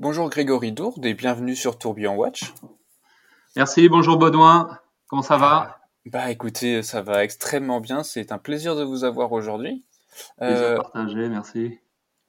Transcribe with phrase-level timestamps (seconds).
[0.00, 2.52] Bonjour Grégory Dourde et bienvenue sur Tourbillon Watch.
[3.54, 5.78] Merci, bonjour Baudouin, comment ça va?
[6.06, 9.84] Bah écoutez, ça va extrêmement bien, c'est un plaisir de vous avoir aujourd'hui.
[10.36, 11.78] Plaisir euh, partagé, merci.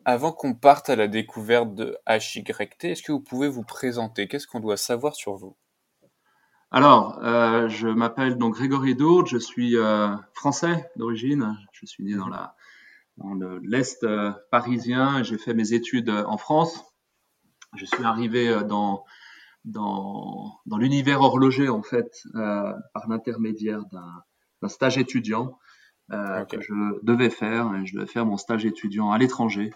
[0.05, 4.27] Avant qu'on parte à la découverte de HYT, est-ce que vous pouvez vous présenter?
[4.27, 5.57] Qu'est-ce qu'on doit savoir sur vous?
[6.69, 12.13] Alors, euh, je m'appelle donc Grégory Dourde, je suis euh, français d'origine, je suis né
[12.13, 12.55] dans la
[13.17, 14.05] dans l'est
[14.51, 16.94] parisien, j'ai fait mes études en France.
[17.75, 19.03] Je suis arrivé dans
[19.63, 25.57] dans, dans l'univers horloger en fait par l'intermédiaire d'un stage étudiant
[26.11, 26.73] euh, que je
[27.03, 27.73] devais faire.
[27.75, 29.71] Et je devais faire mon stage étudiant à l'étranger.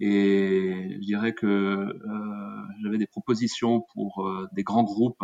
[0.00, 5.22] Et je dirais que euh, j'avais des propositions pour euh, des grands groupes,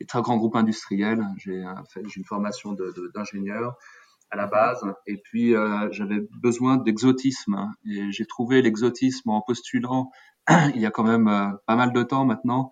[0.00, 1.22] des très grands groupes industriels.
[1.36, 2.74] J'ai fait une formation
[3.14, 3.76] d'ingénieur
[4.32, 4.82] à la base.
[5.06, 7.72] Et puis, euh, j'avais besoin d'exotisme.
[7.86, 10.10] Et j'ai trouvé l'exotisme en postulant,
[10.74, 12.70] il y a quand même euh, pas mal de temps maintenant,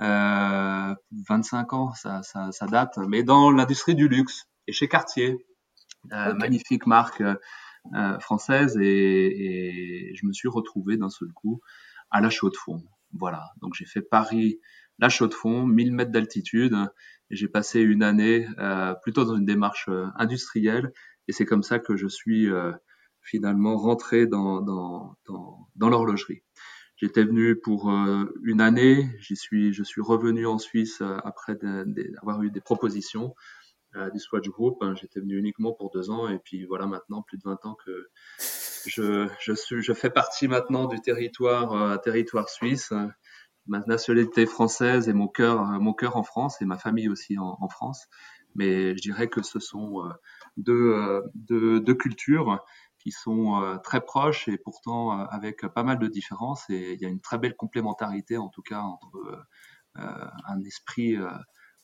[0.00, 0.94] euh,
[1.28, 5.44] 25 ans, ça, ça, ça date, mais dans l'industrie du luxe et chez Cartier.
[6.12, 7.34] Euh, magnifique marque euh,
[7.94, 11.60] euh, française et, et, je me suis retrouvé d'un seul coup
[12.10, 12.82] à la chaux de fond.
[13.12, 14.60] Voilà, donc j'ai fait Paris,
[15.00, 16.76] la chaux de fond, 1000 mètres d'altitude
[17.30, 20.92] j'ai passé une année euh, plutôt dans une démarche industrielle
[21.28, 22.72] et c'est comme ça que je suis euh,
[23.22, 26.42] finalement rentré dans, dans, dans, dans l'horlogerie.
[26.96, 32.42] J'étais venu pour euh, une année, j'y suis, je suis revenu en Suisse après d'avoir
[32.42, 33.34] eu des propositions
[34.12, 34.78] du Swatch Group.
[34.82, 37.76] Hein, j'étais venu uniquement pour deux ans et puis voilà maintenant plus de 20 ans
[37.84, 38.08] que
[38.86, 42.92] je, je, suis, je fais partie maintenant du territoire, euh, territoire suisse.
[43.66, 47.56] Ma nationalité française et mon cœur, mon cœur en France et ma famille aussi en,
[47.60, 48.06] en France.
[48.54, 50.10] Mais je dirais que ce sont euh,
[50.56, 52.64] deux, euh, deux, deux cultures
[52.98, 56.68] qui sont très proches et pourtant avec pas mal de différences.
[56.68, 59.46] Et il y a une très belle complémentarité, en tout cas, entre
[59.94, 61.16] un esprit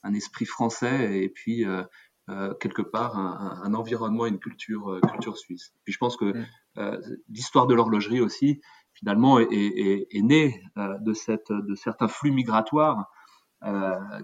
[0.06, 1.82] un esprit français et puis euh,
[2.28, 5.72] euh, quelque part un, un, environnement, une culture, euh, culture suisse.
[5.84, 7.00] Puis je pense que mm.
[7.28, 8.60] l'histoire de l'horlogerie aussi,
[8.98, 13.10] finalement, est, est, est née de, certains flux migratoires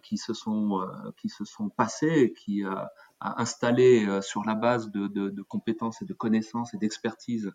[0.02, 0.80] qui se sont
[1.16, 2.90] qui se sont passés, qui a
[3.20, 7.50] installé sur la base de, compétences et de connaissances et d'expertise,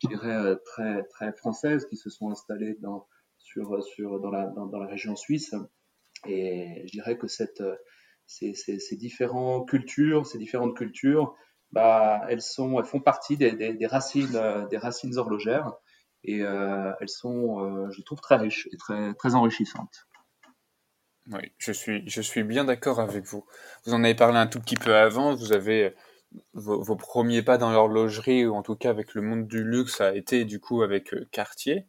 [0.00, 3.06] très très françaises, qui se sont installées dans
[3.38, 5.54] sur sur dans la dans, la région suisse.
[6.26, 7.26] Et je dirais que
[7.60, 7.76] euh,
[8.26, 11.34] ces, différentes cultures, ces différentes cultures,
[11.70, 15.72] bah, elles sont, elles font partie des, racines, euh, des racines horlogères,
[16.28, 20.06] et euh, elles sont, euh, je trouve très riches et très, très enrichissantes.
[21.30, 23.44] Oui, je suis, je suis bien d'accord avec vous.
[23.84, 25.34] Vous en avez parlé un tout petit peu avant.
[25.34, 25.94] Vous avez
[26.52, 30.02] vos, vos premiers pas dans l'horlogerie, ou en tout cas avec le monde du luxe,
[30.02, 31.86] a été du coup avec Cartier.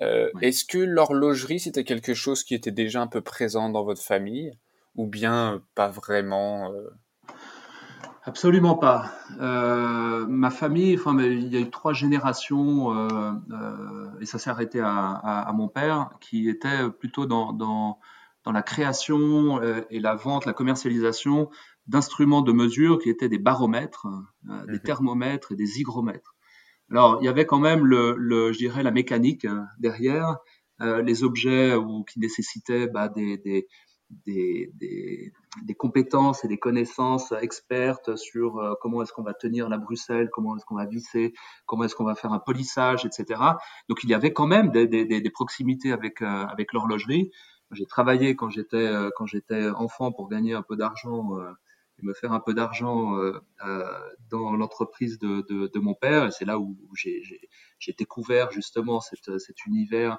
[0.00, 4.02] Euh, Est-ce que l'horlogerie, c'était quelque chose qui était déjà un peu présent dans votre
[4.02, 4.58] famille
[4.96, 6.90] ou bien pas vraiment euh?
[8.28, 9.10] Absolument pas.
[9.40, 14.50] Euh, ma famille, enfin, il y a eu trois générations euh, euh, et ça s'est
[14.50, 17.98] arrêté à, à, à, mon père qui était plutôt dans, dans,
[18.44, 21.48] dans la création et la vente, la commercialisation
[21.86, 24.06] d'instruments de mesure qui étaient des baromètres,
[24.42, 26.34] des mmh thermomètres et des hygromètres.
[26.90, 30.36] Alors, il y avait quand même le, le je dirais, la mécanique hein, derrière,
[30.80, 33.66] euh, les objets ou qui nécessitaient bah, des, des,
[34.10, 35.32] des, des,
[35.64, 40.30] des, compétences et des connaissances expertes sur euh, comment est-ce qu'on va tenir la Bruxelles,
[40.32, 41.34] comment est-ce qu'on va visser,
[41.66, 43.40] comment est-ce qu'on va faire un polissage, etc.
[43.88, 47.30] Donc, il y avait quand même des, des, proximités avec, euh, avec l'horlogerie.
[47.72, 51.38] J'ai travaillé quand j'étais euh, quand j'étais enfant pour gagner un peu d'argent
[52.00, 53.84] et me faire un peu d'argent euh, euh,
[54.30, 56.26] dans l'entreprise de, de, de, mon père.
[56.26, 60.18] Et c'est là où j'ai découvert justement cette, cet univers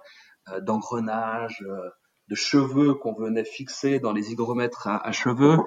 [0.50, 1.90] euh, d'engrenage, euh,
[2.30, 5.58] de cheveux qu'on venait fixer dans les hygromètres à, à cheveux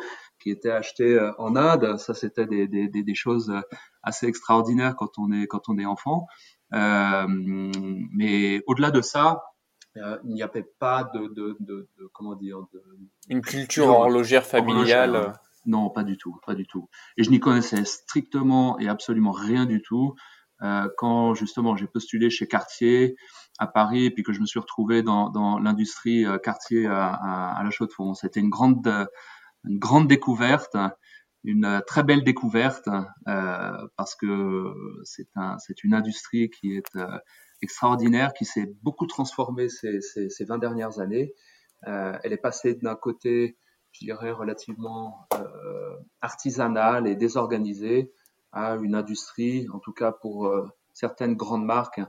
[0.41, 1.99] qui étaient achetés euh, en Inde.
[1.99, 3.53] Ça, c'était des, des, des, choses
[4.03, 6.27] assez extraordinaires quand on est quand on est enfant.
[6.75, 9.43] Euh, mais au-delà de ça,
[9.97, 12.59] euh, il n'y avait pas de, de, de, de, comment dire
[13.29, 15.35] une culture horlogère familiale.
[15.65, 16.89] Non, pas du tout, pas du tout.
[17.17, 20.15] Et je n'y connaissais strictement et absolument rien du tout.
[20.63, 23.17] Euh, quand justement j'ai postulé chez Cartier
[23.59, 27.09] à Paris, et puis que je me suis retrouvé dans, dans l'industrie euh, Cartier à,
[27.09, 28.87] à, à, la Chaux-de-Fonds, c'était une grande,
[29.65, 30.77] une grande découverte,
[31.45, 32.89] une très belle découverte,
[33.29, 34.73] euh, parce que
[35.05, 37.19] c'est un, c'est une industrie qui est euh,
[37.63, 41.33] extraordinaire, qui s'est beaucoup transformée ces, ces, ces 20 dernières années.
[41.87, 43.57] Euh, elle est passée d'un côté
[43.93, 48.13] je dirais, relativement euh, artisanale et désorganisée
[48.51, 52.01] à une industrie, en tout cas pour euh, certaines grandes marques,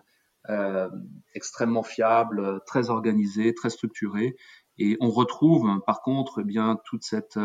[1.33, 4.35] extrêmement fiable, très organisé, très structuré.
[4.77, 7.39] Et on retrouve par contre eh bien toute cette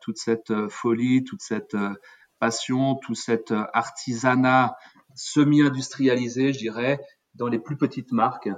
[0.00, 1.76] toute cette folie, toute cette
[2.38, 4.76] passion, tout cet artisanat
[5.14, 7.00] semi-industrialisé, je dirais,
[7.34, 8.50] dans les plus petites marques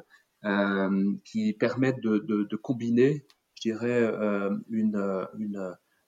[0.44, 4.50] euh, qui permettent de, combiner, je dirais, euh,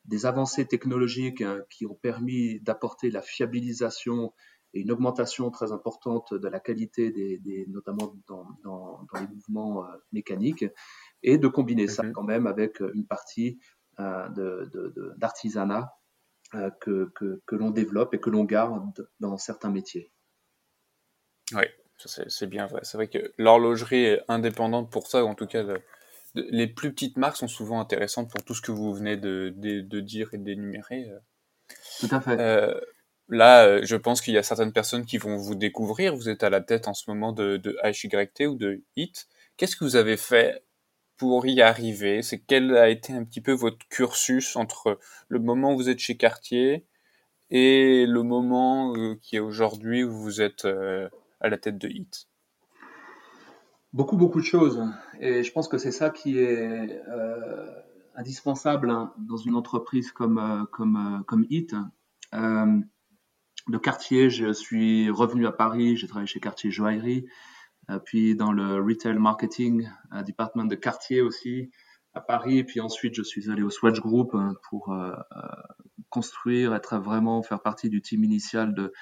[0.04, 4.32] des avancées technologiques hein, qui ont permis d'apporter la fiabilisation
[4.74, 9.26] et une augmentation très importante de la qualité des, des notamment dans, dans, dans, les
[9.28, 10.64] mouvements euh, mécaniques
[11.22, 12.12] et de combiner ça mhm.
[12.12, 13.58] quand même avec une partie
[14.00, 14.66] euh,
[15.16, 15.92] d'artisanat
[16.54, 20.10] euh, que, que, que l'on développe et que l'on garde dans certains métiers.
[21.54, 21.64] Oui,
[21.96, 22.80] c'est bien vrai.
[22.84, 25.64] C'est vrai que l'horlogerie est indépendante pour ça, ou en tout cas,
[26.34, 30.00] les plus petites marques sont souvent intéressantes pour tout ce que vous venez de, de,
[30.00, 31.10] dire et d'énumérer.
[31.10, 31.18] Euh.
[32.00, 32.40] Tout à fait.
[32.40, 32.80] Euh,
[33.28, 36.14] là, euh, je pense qu'il y a certaines personnes qui vont vous découvrir.
[36.14, 39.26] Vous êtes à la tête en ce moment de, de HYT ou de HIT.
[39.56, 40.64] Qu'est-ce que vous avez fait
[41.16, 42.22] pour y arriver?
[42.22, 44.98] C'est quel a été un petit peu votre cursus entre
[45.28, 46.86] le moment où vous êtes chez Cartier
[47.50, 52.28] et le moment qui est aujourd'hui où vous êtes à la tête de HIT
[53.92, 54.82] Beaucoup, beaucoup de choses.
[55.20, 57.66] Et je pense que c'est ça qui est euh,
[58.14, 61.74] indispensable hein, dans une entreprise comme, euh, comme, euh, comme HIT.
[62.34, 62.80] Euh,
[63.68, 67.26] de Cartier, je suis revenu à Paris, j'ai travaillé chez Cartier Joaillerie,
[68.04, 69.88] puis dans le retail marketing,
[70.24, 71.70] département de Cartier aussi,
[72.14, 72.64] à Paris.
[72.64, 74.94] Puis ensuite, je suis allé au Swatch Group hein, pour
[76.10, 78.92] construire, être vraiment, faire partie du team initial de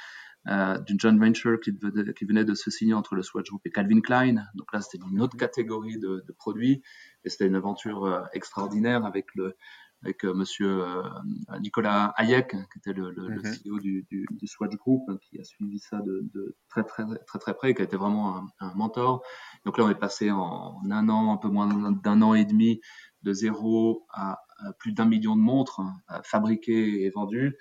[0.48, 4.00] euh, d'une joint venture qui, venait de se signer entre le Swatch Group et Calvin
[4.00, 4.46] Klein.
[4.54, 6.82] Donc là, c'était une autre catégorie de, produits
[7.24, 9.54] et c'était une aventure euh, extraordinaire avec le
[10.02, 11.02] avec euh, Monsieur euh,
[11.60, 13.68] Nicolas Hayek, qui était le, le, le mm-hmm.
[13.68, 17.04] CEO du, du, du, Swatch Group, hein, qui a suivi ça de, de, très très
[17.26, 19.22] très très près, qui a été vraiment un, un, mentor.
[19.64, 22.80] Donc là, on est passé en un an, un peu moins d'un an et demi,
[23.22, 27.56] de zéro à, à plus d'un million de montres hein, fabriquées et vendues.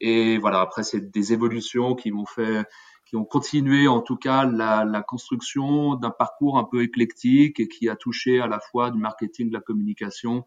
[0.00, 2.66] Et voilà, après, c'est des évolutions qui m'ont fait,
[3.06, 7.68] qui ont continué en tout cas la, la construction d'un parcours un peu éclectique et
[7.68, 10.44] qui a touché à la fois du marketing, de la communication,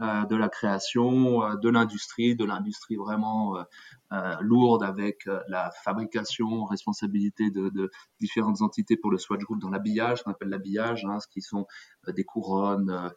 [0.00, 3.62] de la création, euh, de l'industrie, de l'industrie vraiment euh,
[4.12, 7.90] euh lourde avec euh, la fabrication, responsabilité de, de,
[8.20, 11.66] différentes entités pour le Swatch Group dans l'habillage, qu'on appelle l'habillage, hein, ce qui sont
[12.08, 13.12] des couronnes,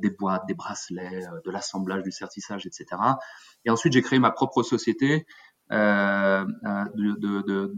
[0.00, 2.86] des boîtes, des bracelets, de l'assemblage, du certissage, etc.
[3.64, 5.26] Et ensuite, j'ai créé ma propre société
[5.72, 6.44] euh,
[6.94, 7.74] de, de, de,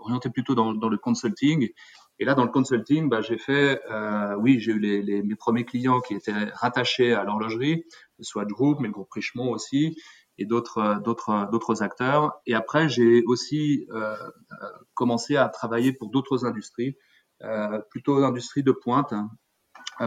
[0.00, 1.68] orientée plutôt dans, dans, le consulting.
[2.20, 5.34] Et là, dans le consulting, bah, j'ai fait, euh, oui, j'ai eu les, les, mes
[5.34, 7.84] premiers clients qui étaient rattachés à l'horlogerie,
[8.18, 9.96] le Swatch Group, mais le groupe Richemont aussi,
[10.36, 12.34] et d'autres, d'autres, d'autres acteurs.
[12.46, 14.16] Et après, j'ai aussi euh,
[14.94, 16.94] commencé à travailler pour d'autres industries,
[17.42, 19.30] euh, plutôt industries de pointe, hein,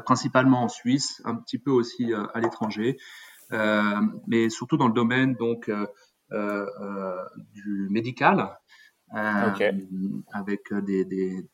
[0.06, 2.98] principalement en Suisse, un petit peu aussi euh, à l'étranger.
[3.52, 5.86] Euh, mais surtout dans le domaine donc euh,
[6.32, 8.58] euh, du médical,
[9.14, 11.48] avec des, des, des,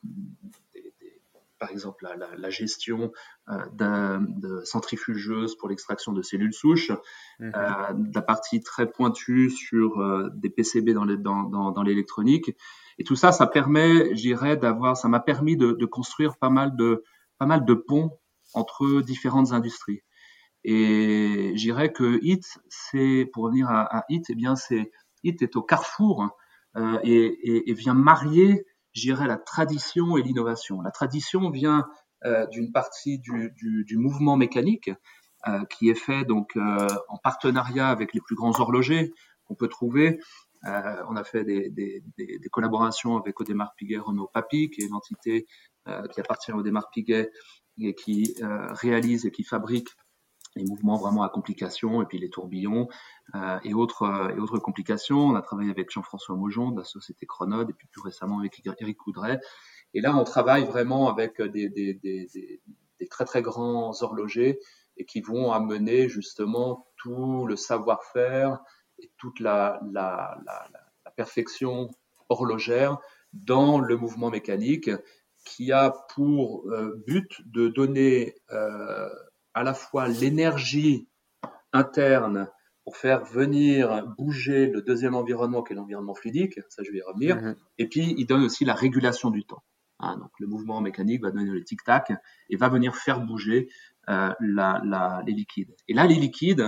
[1.59, 3.11] par exemple la, la, gestion
[3.47, 6.91] de, de, centrifugeuses pour l'extraction de cellules souches,
[7.39, 8.13] -hmm.
[8.15, 9.89] la partie très pointue sur
[10.33, 11.51] des PCB dans l'électronique.
[11.51, 11.83] Dans, dans
[12.99, 16.75] et tout ça, ça permet, j'irais, d'avoir, ça m'a permis de, de, construire pas mal
[16.75, 17.03] de,
[17.37, 18.19] pas mal de ponts
[18.53, 20.01] entre différentes industries.
[20.65, 24.91] Et j'irais que HIT, c'est pour revenir à, à HIT, eh bien c'est
[25.23, 26.29] HIT est au carrefour
[26.77, 30.81] euh, et, vient marier, j'irais, la tradition et l'innovation.
[30.81, 31.87] La tradition vient
[32.25, 34.91] euh, d'une partie du, mouvement mécanique
[35.47, 39.11] euh, qui est fait donc en partenariat avec les plus grands horlogers
[39.45, 40.19] qu'on peut trouver.
[40.63, 45.47] On a fait des, des, collaborations avec Audemars Piguet Renault Papy, qui est une entité
[45.85, 47.31] qui appartient à Audemars Piguet
[47.79, 48.35] et qui
[48.71, 49.87] réalise et qui fabrique
[50.55, 52.87] les mouvements vraiment à complications et puis les tourbillons
[53.35, 55.19] euh, et autres euh, et autres complications.
[55.19, 58.61] On a travaillé avec Jean-François Maujon de la société Chronode et puis plus récemment avec
[58.65, 59.39] Eric Coudray.
[59.93, 62.27] Et là, on travaille vraiment avec des, des, des,
[62.99, 64.59] des très très grands horlogers
[64.97, 68.59] et qui vont amener justement tout le savoir-faire
[68.99, 71.89] et toute la, la, la, la, perfection
[72.29, 72.97] horlogère
[73.33, 74.89] dans le mouvement mécanique
[75.43, 79.09] qui a pour euh, but de donner euh,
[79.59, 81.09] à la fois l'énergie
[81.73, 82.47] interne
[82.83, 83.81] pour faire venir
[84.17, 87.55] bouger le deuxième environnement qui est l'environnement fluidique, ça je vais y revenir, mm -hmm.
[87.81, 89.63] et puis il donne aussi la régulation du temps.
[90.03, 92.05] Hein, donc le mouvement mécanique va donner le tic-tac
[92.51, 93.59] et va venir faire bouger
[94.13, 95.73] euh, la, la, les liquides.
[95.89, 96.65] Et là, les liquides,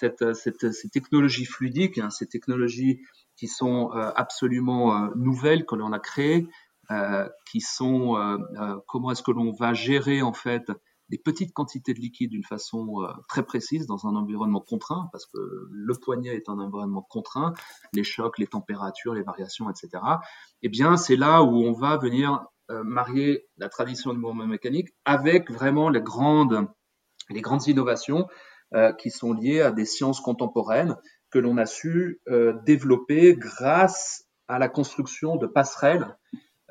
[0.00, 2.94] cette, cette, ces technologies fluidiques, hein, ces technologies
[3.38, 6.42] qui sont euh, absolument euh, nouvelles que l'on a créées,
[7.50, 8.00] qui sont
[8.90, 10.66] comment est-ce que l'on va gérer en fait
[11.08, 15.38] des petites quantités de liquide d'une façon très précise dans un environnement contraint, parce que
[15.70, 17.54] le poignet est un environnement contraint,
[17.94, 20.02] les chocs, les températures, les variations, etc.
[20.62, 25.50] Eh bien, c'est là où on va venir marier la tradition du mouvement mécanique avec
[25.50, 26.68] vraiment les grandes,
[27.30, 28.26] les grandes innovations
[28.98, 30.96] qui sont liées à des sciences contemporaines
[31.30, 36.16] que l'on a su euh, développer grâce à la construction de passerelles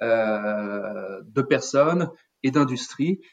[0.02, 2.10] euh, de personnes
[2.44, 3.24] et d'industries euh,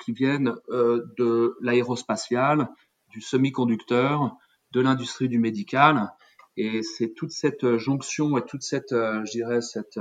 [0.00, 2.68] qui viennent de l'aérospatial,
[3.10, 4.36] du semi-conducteur,
[4.72, 6.12] de l'industrie du médical.
[6.56, 10.00] Et c'est toute cette jonction et toute cette, je dirais, cette,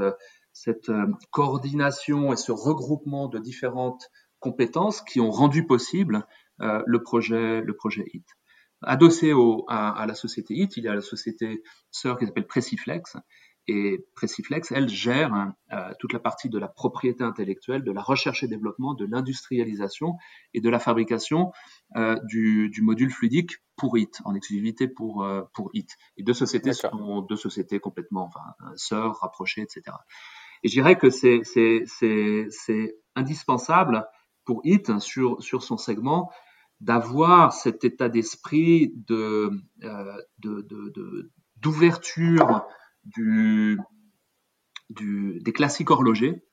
[0.53, 0.91] cette
[1.31, 6.25] coordination et ce regroupement de différentes compétences qui ont rendu possible
[6.59, 8.25] le projet, le projet HIT.
[8.83, 13.15] Adossé au, à, la société HIT, il y a la société sœur qui s'appelle Preciflex.
[13.67, 18.43] Et Preciflex, elle gère euh, toute la partie de la propriété intellectuelle, de la recherche
[18.43, 20.15] et développement, de l'industrialisation
[20.53, 21.51] et de la fabrication
[21.95, 25.89] euh, du, du, module fluidique pour HIT, en exclusivité pour, euh, pour HIT.
[26.17, 29.83] Et deux sociétés sont deux sociétés complètement enfin, sœurs, rapprochées, etc.
[30.63, 31.41] Et je dirais que c'est
[33.15, 34.07] indispensable
[34.45, 36.31] pour HIT sur, sur son segment
[36.79, 39.51] d'avoir cet état d'esprit de,
[39.83, 40.21] euh,
[41.57, 42.65] d'ouverture
[43.03, 43.79] du,
[44.89, 46.43] du, des classiques horlogers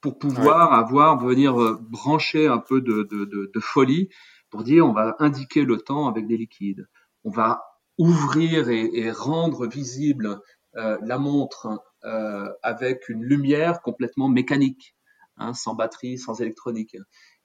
[0.00, 4.08] pour pouvoir avoir venir euh, brancher un peu de, de, de, folie
[4.50, 6.88] pour dire on va indiquer le temps avec des liquides,
[7.24, 7.62] on va
[7.98, 10.40] ouvrir et, et rendre visible
[10.76, 14.94] euh, la montre euh, avec une lumière complètement mécanique,
[15.36, 16.96] hein, sans batterie, sans électronique.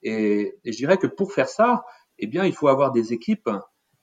[0.03, 1.83] Et, et, je dirais que pour faire ça,
[2.19, 3.49] eh bien, il faut avoir des équipes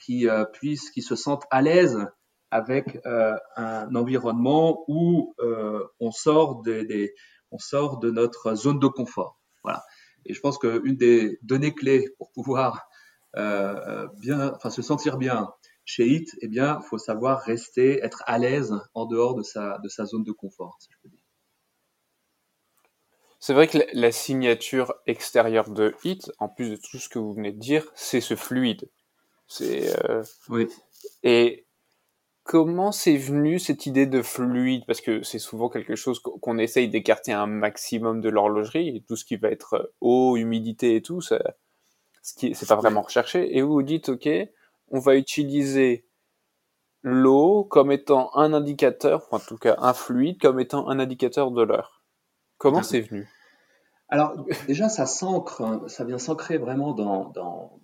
[0.01, 2.07] qui euh, puissent, qui se sentent à l'aise
[2.51, 7.15] avec euh, un environnement où euh, on sort des,
[7.51, 9.41] on sort de notre zone de confort.
[9.63, 9.83] Voilà.
[10.27, 12.87] Et je pense qu'une des données clés pour pouvoir
[13.35, 15.49] bien, enfin, se sentir bien
[15.85, 19.89] chez HIT, eh bien, faut savoir rester, être à l'aise en dehors de sa, de
[19.89, 21.21] sa zone de confort, si je peux dire.
[23.41, 27.33] C'est vrai que la signature extérieure de Hit, en plus de tout ce que vous
[27.33, 28.91] venez de dire, c'est ce fluide.
[29.49, 30.69] C'est euh, oui.
[31.23, 31.67] Et
[32.43, 34.85] comment c'est venu cette idée de fluide?
[34.87, 39.25] Parce que c'est souvent quelque chose qu'on essaye d'écarter un maximum de l'horlogerie tout ce
[39.25, 41.39] qui va être eau, humidité et tout, ça,
[42.23, 43.57] ce qui c'est pas vraiment recherché.
[43.57, 44.29] Et vous vous dites, ok,
[44.89, 46.07] on va utiliser
[47.03, 51.63] l'eau comme étant un indicateur, en tout cas un fluide comme étant un indicateur de
[51.63, 52.03] l'heure.
[52.59, 53.29] Comment c'est venu?
[54.09, 57.79] Alors déjà, ça s'ancre, ça vient s'ancrer vraiment dans, dans,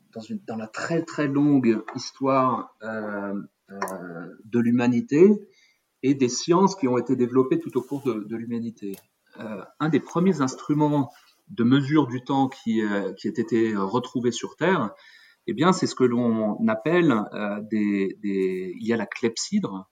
[0.46, 5.30] dans, la très très longue histoire euh, euh, de l'humanité
[6.02, 8.96] et des sciences qui ont été développées tout au cours de, de l'humanité.
[9.38, 11.10] Euh, un des premiers instruments
[11.48, 14.90] de mesure du temps qui, euh, qui a été retrouvé sur Terre,
[15.46, 19.88] eh bien, c'est ce que l'on appelle euh, des, des, il y a la clepsydre,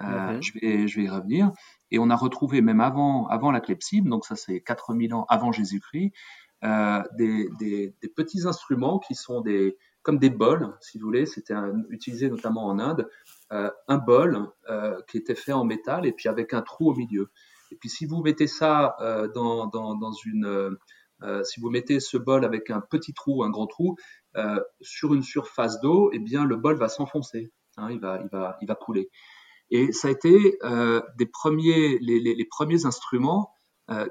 [0.00, 0.42] euh, mm-hmm.
[0.42, 1.52] je, vais, je vais y revenir.
[1.90, 5.52] Et on a retrouvé même avant, avant la clepsydre, donc ça c'est 4000 ans avant
[5.52, 6.12] Jésus-Christ,
[6.64, 11.26] euh, des, des, des, petits instruments qui sont des, comme des bols, si vous voulez.
[11.26, 11.56] C'était
[11.90, 13.08] utilisé notamment en Inde,
[13.52, 16.94] euh, un bol euh, qui était fait en métal et puis avec un trou au
[16.94, 17.32] milieu.
[17.72, 20.78] Et puis si vous mettez ça euh, dans, une,
[21.42, 23.96] si vous mettez ce bol avec un petit trou, un grand trou,
[24.80, 28.58] sur une surface d'eau, eh bien le bol va s'enfoncer, hein, il va, il va,
[28.60, 29.10] il va couler.
[29.70, 30.56] Et ça a été
[31.18, 33.52] des premiers, les, les, premiers instruments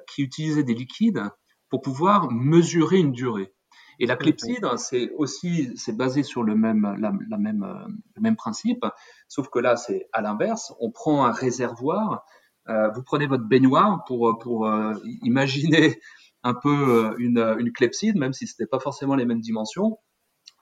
[0.10, 1.24] qui utilisaient des liquides
[1.70, 3.54] pour pouvoir mesurer une durée.
[4.00, 8.22] Et la clepsydre, c'est aussi, c'est basé sur le même, la, la même, euh, le
[8.22, 8.86] même principe,
[9.28, 10.74] sauf que là, c'est à l'inverse.
[10.80, 12.25] On prend un réservoir,
[12.70, 16.00] euh, vous prenez votre baignoire pour, pour euh, imaginer
[16.44, 19.98] un peu une, une clepsydre, même si ce n'était pas forcément les mêmes dimensions.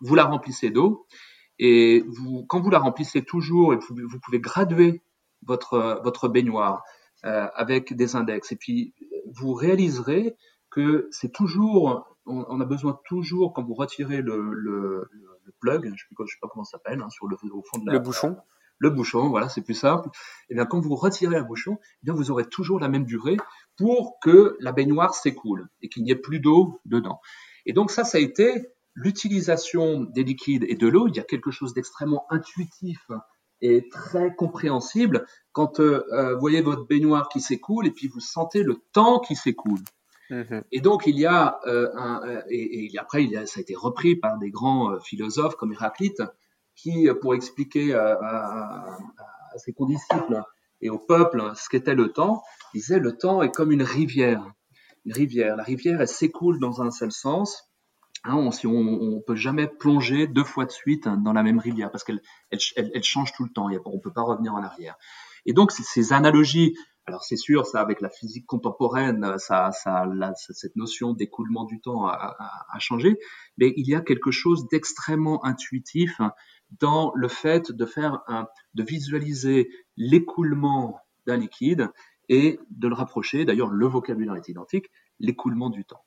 [0.02, 1.06] Vous la remplissez d'eau
[1.60, 5.02] et vous, quand vous la remplissez toujours, et vous, vous pouvez graduer
[5.46, 6.84] votre, votre baignoire
[7.26, 8.52] euh, avec des index.
[8.52, 8.94] Et puis,
[9.36, 10.36] vous réaliserez
[10.70, 15.90] que c'est toujours, on, a besoin toujours, quand vous retirez le, le, le plug, je
[15.90, 18.00] ne sais, sais, pas comment ça s'appelle, hein, sur le, au fond de la, le
[18.00, 18.38] bouchon.
[18.80, 20.10] Le bouchon, voilà, c'est plus simple.
[20.10, 23.06] Et eh bien, quand vous retirez un bouchon, eh bien, vous aurez toujours la même
[23.06, 23.38] durée
[23.78, 27.22] pour que la baignoire s'écoule et qu'il n'y ait plus d'eau dedans.
[27.66, 31.24] Et donc ça, ça a été l'utilisation des liquides et de l'eau, il y a
[31.24, 33.10] quelque chose d'extrêmement intuitif
[33.62, 38.20] et très compréhensible quand euh, euh, vous voyez votre baignoire qui s'écoule et puis vous
[38.20, 39.80] sentez le temps qui s'écoule.
[40.30, 40.64] Mm-hmm.
[40.72, 44.38] Et donc il y a euh, un, et, et, après ça a été repris par
[44.38, 46.22] des grands philosophes comme Héraclite
[46.76, 48.98] qui, pour expliquer à,
[49.58, 50.42] ses condisciples
[50.82, 54.44] et au peuple ce qu'était le temps, disait le temps est comme une rivière.
[55.06, 55.56] une rivière.
[55.56, 57.70] La rivière, elle s'écoule dans un seul sens.
[58.26, 62.04] Hein, on, on peut jamais plonger deux fois de suite dans la même rivière parce
[62.04, 63.70] qu'elle elle, change tout le temps.
[63.86, 64.96] On peut pas revenir en arrière.
[65.46, 66.76] Et donc ces analogies,
[67.06, 70.06] alors c'est sûr, ça avec la physique contemporaine, ça, ça,
[70.36, 72.36] cette notion d'écoulement du temps a,
[72.72, 73.18] a, changé,
[73.58, 76.22] mais il y a quelque chose d'extrêmement intuitif
[76.80, 78.24] dans le fait de faire
[78.74, 81.90] de visualiser l'écoulement d'un liquide
[82.30, 83.46] et de le rapprocher.
[83.46, 86.06] D'ailleurs, le vocabulaire est identique, l'écoulement du temps.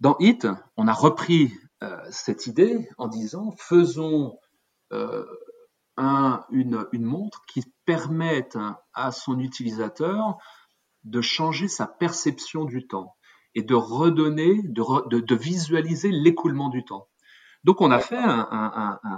[0.00, 1.52] Dans HIT, on a repris
[1.82, 4.38] euh, cette idée en disant faisons
[4.92, 5.24] euh,
[5.96, 8.58] un, une, montre qui permette
[8.92, 10.38] à son utilisateur
[11.04, 13.16] de changer sa perception du temps
[13.54, 17.08] et de redonner, de, visualiser l'écoulement du temps.
[17.62, 18.20] Donc on a fait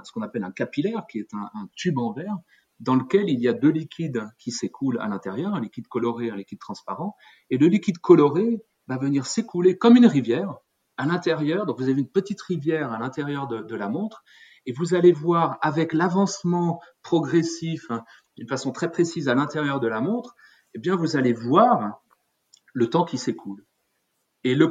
[0.04, 2.36] ce qu'on appelle un capillaire, qui est un, tube en verre,
[2.80, 6.30] dans lequel il y a deux liquides qui s'écoulent à l'intérieur, un liquide coloré et
[6.30, 7.16] un liquide transparent,
[7.50, 10.54] et le liquide coloré va venir s'écouler comme une rivière
[10.96, 11.66] à l'intérieur.
[11.66, 14.22] Donc vous avez une petite rivière à l'intérieur de, la montre
[14.66, 18.04] et vous allez voir avec l'avancement progressif hein,
[18.36, 20.34] d'une façon très précise à l'intérieur de la montre,
[20.74, 22.02] eh bien vous allez voir
[22.74, 23.64] le temps qui s'écoule.
[24.44, 24.68] Et le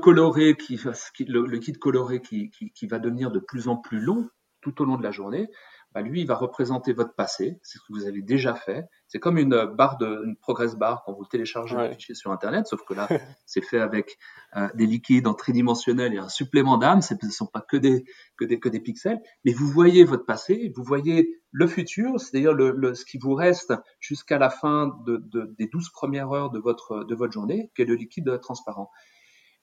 [0.54, 0.80] qui,
[1.28, 4.30] le, kit coloré qui va devenir de plus en plus long
[4.62, 5.50] tout au long de la journée,
[5.96, 8.86] bah, lui, il va représenter votre passé, c'est ce que vous avez déjà fait.
[9.08, 12.68] C'est comme une barre de, une progress bar quand vous téléchargez un fichier sur Internet,
[12.68, 13.08] sauf que là,
[13.46, 14.18] c'est fait avec
[14.58, 17.02] euh, des liquides en tridimensionnel et un supplément d'âme.
[17.02, 18.04] Ce ne sont pas que des,
[18.36, 22.52] que des, que des pixels, mais vous voyez votre passé, vous voyez le futur, c'est-à-dire
[22.52, 26.52] le, le, ce qui vous reste jusqu'à la fin de, de, des 12 premières heures
[26.52, 28.92] de votre, de votre journée, qui est le liquide transparent.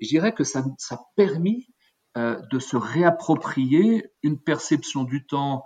[0.00, 1.66] Et je dirais que ça, ça a permis
[2.16, 5.64] euh, de se réapproprier une perception du temps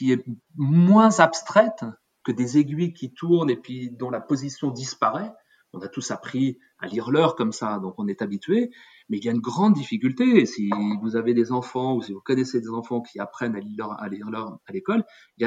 [0.00, 0.24] qui est
[0.56, 1.84] moins abstraite
[2.24, 5.30] que des aiguilles qui tournent et puis dont la position disparaît.
[5.74, 8.70] On a tous appris à lire l'heure comme ça, donc on est habitué.
[9.10, 10.46] Mais il y a une grande difficulté.
[10.46, 10.70] Si
[11.02, 14.58] vous avez des enfants ou si vous connaissez des enfants qui apprennent à lire l'heure
[14.64, 15.04] à l'école,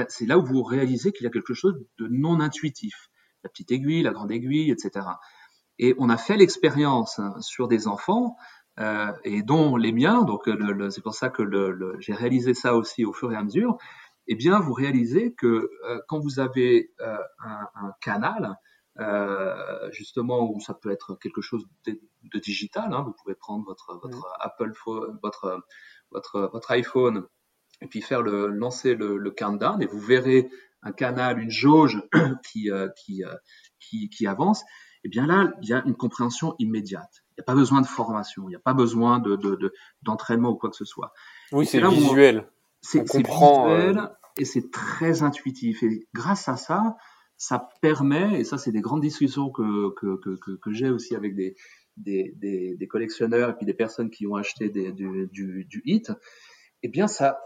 [0.09, 3.09] c'est là où vous réalisez qu'il y a quelque chose de non intuitif.
[3.43, 5.07] La petite aiguille, la grande aiguille, etc.
[5.79, 8.35] Et on a fait l'expérience sur des enfants
[8.79, 10.21] euh, et dont les miens.
[10.21, 10.47] Donc
[10.91, 11.43] c'est pour ça que
[12.01, 13.79] j'ai réalisé ça aussi au fur et à mesure
[14.27, 18.57] eh bien, vous réalisez que euh, quand vous avez euh, un, un, canal,
[18.99, 23.65] euh, justement, où ça peut être quelque chose de, de digital, hein, vous pouvez prendre
[23.65, 25.63] votre, votre Apple phone, votre,
[26.11, 27.25] votre, votre iPhone
[27.81, 30.49] et puis faire le, lancer le, le countdown et vous verrez
[30.83, 32.01] un canal, une jauge
[32.45, 33.23] qui, qui,
[33.79, 34.63] qui, qui avance.
[35.03, 37.23] Eh bien là, il y a une compréhension immédiate.
[37.31, 39.37] Il n'y a pas besoin de formation, il n'y a pas besoin de,
[40.03, 41.13] d'entraînement de, ou quoi que ce soit.
[41.51, 42.47] Oui, c'est visuel.
[42.83, 45.81] C'est visuel euh, et c'est très intuitif.
[45.83, 46.97] Et grâce à ça,
[47.37, 51.35] ça permet, et ça c'est des grandes discussions que, que, que, que j'ai aussi avec
[51.35, 51.55] des,
[51.97, 55.81] des, des, des, collectionneurs et puis des personnes qui ont acheté des, du, du, du
[55.85, 56.11] hit,
[56.83, 57.39] eh bien ça,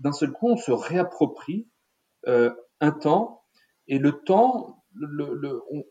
[0.00, 1.68] d'un seul coup on se réapproprie
[2.28, 3.42] euh, un temps
[3.88, 5.84] et le temps, le, le, on,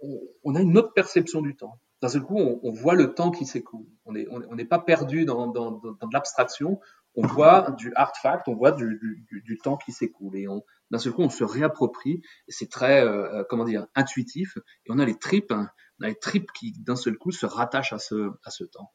[0.43, 1.79] on, a une autre perception du temps.
[2.01, 3.85] D'un seul coup, on, on, voit le temps qui s'écoule.
[4.05, 6.79] On n'est on, on pas perdu dans, dans, dans, dans de l'abstraction
[7.15, 10.99] on voit du artefact, on voit du, du, du temps qui s'écoule et on, d'un
[10.99, 15.05] seul coup, on se réapproprie c'est très, euh, euh, comment dire, intuitif et on a
[15.05, 15.69] les tripes, hein,
[15.99, 18.91] on a les tripes qui, d'un seul coup, se rattachent à ce, à ce temps.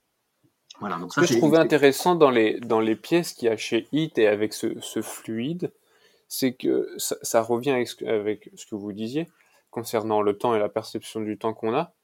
[0.79, 3.57] Voilà, donc ce que je trouvais intéressant dans les, dans les pièces qu'il y a
[3.57, 5.73] chez HIT et avec ce, ce fluide,
[6.29, 9.29] c'est que ça, ça revient avec ce, avec ce, que vous disiez
[9.71, 11.95] concernant le temps et la perception du temps qu'on a.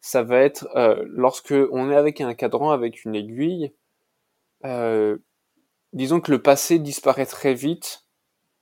[0.00, 3.72] Ça va être euh, lorsque on est avec un cadran, avec une aiguille,
[4.64, 5.18] euh,
[5.98, 8.06] disons que le passé disparaît très vite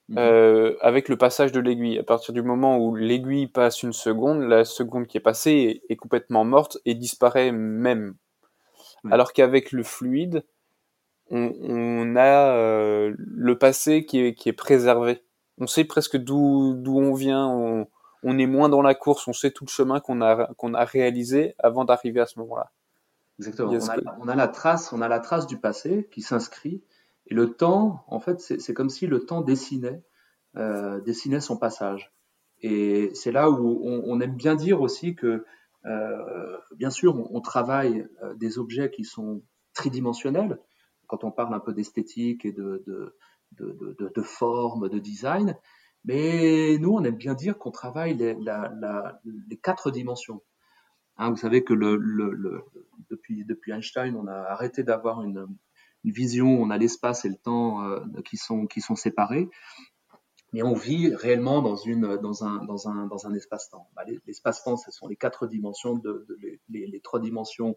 [0.08, 0.16] mhm.
[0.18, 1.98] euh, avec le passage de l'aiguille.
[1.98, 5.96] À partir du moment où l'aiguille passe une seconde, la seconde qui est passée est,
[5.96, 8.14] complètement morte et disparaît même.
[9.10, 10.44] Alors qu'avec le fluide,
[11.30, 15.22] on, a euh, le passé qui est, qui est, préservé.
[15.58, 17.46] On sait presque d'où on vient.
[17.46, 17.86] On,
[18.22, 19.28] on, est moins dans la course.
[19.28, 22.72] On sait tout le chemin qu'on a qu'on a réalisé avant d'arriver à ce moment-là.
[23.38, 23.72] Exactement.
[23.72, 26.82] On a, on a, la trace, on a la trace du passé qui s'inscrit
[27.26, 30.02] et le temps, en fait, c'est comme si le temps dessinait,
[30.56, 32.12] euh, dessinait son passage.
[32.62, 35.44] Et c'est là où on, aime bien dire aussi que,
[35.84, 39.42] euh, bien sûr, on, travaille euh, des objets qui sont
[39.74, 40.58] tridimensionnels,
[41.08, 43.14] quand on parle un peu d'esthétique et de, de,
[43.52, 45.56] de, de, forme, de design,
[46.04, 50.42] mais nous, on aime bien dire qu'on travaille les, quatre dimensions.
[51.18, 51.74] Hein, vous savez que
[53.10, 55.46] depuis, depuis Einstein, on a arrêté d'avoir une,
[56.12, 59.48] vision, on a l'espace et le temps euh, qui sont qui sont séparés.
[60.52, 63.88] mais on vit réellement dans, une, dans un, dans un, dans un espace-temps.
[63.94, 66.26] Bah, l'espace-temps, ce sont les quatre dimensions, de,
[66.68, 67.76] les, trois dimensions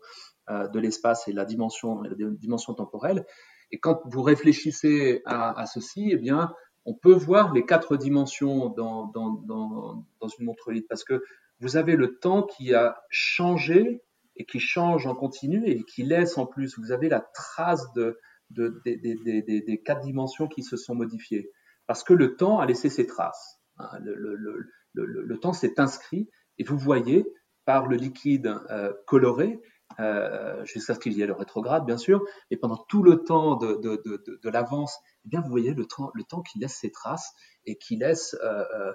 [0.50, 3.26] euh, de l'espace et la dimension, dimension temporelle.
[3.72, 6.54] Et quand vous réfléchissez à, ceci, eh bien,
[6.86, 11.22] on peut voir les quatre dimensions dans, dans, dans, dans une montre parce que
[11.60, 14.02] vous avez le temps qui a changé
[14.40, 18.18] et qui change en continu et qui laisse en plus, vous avez la trace de,
[18.50, 21.52] de, des quatre dimensions qui se sont modifiées.
[21.86, 23.60] Parce que le temps a laissé ses traces.
[23.78, 23.90] Hein.
[24.02, 27.26] Le, temps s'est inscrit et vous voyez
[27.66, 29.62] par le liquide euh, coloré,
[30.00, 33.58] euh, jusqu'à ce qu'il y ait le rétrograde bien sûr, et pendant tout le temps
[33.58, 37.34] de, l'avance, eh bien vous voyez le temps, qui laisse ses traces
[37.66, 38.94] et qui laisse, euh,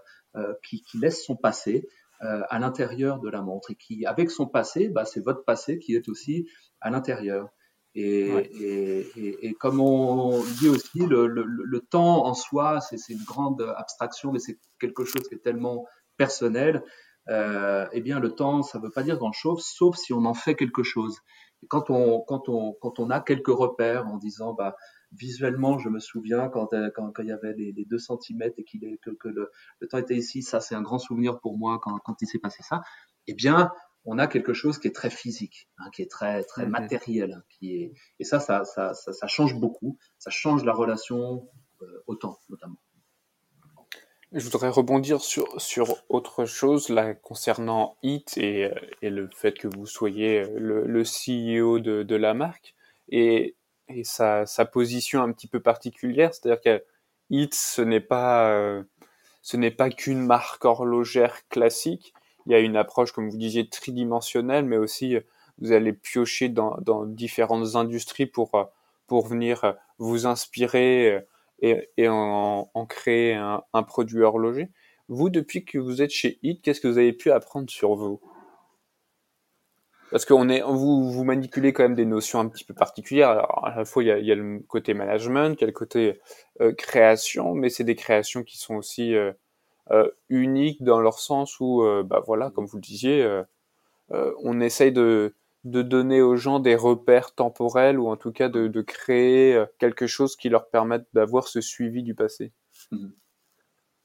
[0.62, 1.86] qui, qui, laisse son passé.
[2.22, 5.78] Euh, à l'intérieur de la montre et qui, avec son passé, bah, c'est votre passé
[5.78, 6.48] qui est aussi
[6.80, 7.48] à l'intérieur.
[7.96, 12.96] Et, et, et, et, comme on dit aussi, le, le, le temps en soi, c'est
[13.12, 16.84] une grande abstraction, mais c'est quelque chose qui est tellement personnel.
[17.28, 20.34] Euh, eh bien, le temps, ça ne veut pas dire grand-chose, sauf si on en
[20.34, 21.18] fait quelque chose.
[21.62, 24.76] Et quand on, quand on, quand on a quelques repères en disant, bah,
[25.16, 28.42] visuellement, je me souviens quand, euh, quand, quand il y avait les, les 2 cm
[28.56, 29.50] et que, que le,
[29.80, 32.38] le, temps était ici, ça c'est un grand souvenir pour moi quand, quand il s'est
[32.38, 32.82] passé ça.
[33.26, 33.72] Eh bien,
[34.04, 37.42] on a quelque chose qui est très physique, hein, qui est très très matériel, hein,
[37.48, 41.48] qui est et ça ça, ça ça, ça change beaucoup, ça change la relation
[41.82, 42.76] euh, au temps notamment.
[44.32, 49.56] Je voudrais rebondir sur, sur autre chose là concernant HIT et, euh, et le fait
[49.56, 52.74] que vous soyez le, le CEO de, de la marque.
[53.08, 53.54] Et
[53.88, 56.84] et sa, sa, position un petit peu particulière, c'est-à-dire que
[57.30, 58.82] HIT, ce n'est pas, euh,
[59.42, 62.14] ce n'est pas qu'une marque horlogère classique.
[62.46, 65.16] Il y a une approche, comme vous disiez, tridimensionnelle, mais aussi
[65.58, 68.70] vous allez piocher dans, dans différentes industries pour,
[69.06, 71.24] pour venir vous inspirer
[71.60, 74.70] et, et en, en, créer un, un produit horloger.
[75.08, 78.20] Vous, depuis que vous êtes chez HIT, qu'est-ce que vous avez pu apprendre sur vous?
[80.14, 83.30] Parce qu'on est, vous, vous manipulez quand même des notions un petit peu particulières.
[83.30, 86.20] Alors, à la fois, il y a, le côté management, il y a le côté
[86.60, 89.32] euh, création, mais c'est des créations qui sont aussi euh,
[89.90, 93.42] euh, uniques dans leur sens où, bah voilà, comme vous le disiez,
[94.10, 99.64] on essaye de, donner aux gens des repères temporels ou en tout cas de, créer
[99.80, 102.52] quelque chose qui leur permette d'avoir ce suivi du passé.
[102.92, 103.08] Mmh.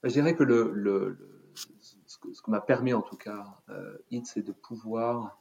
[0.05, 1.19] Je dirais que le,
[1.53, 5.39] ce que, m'a permis en tout cas, euh, c'est de pouvoir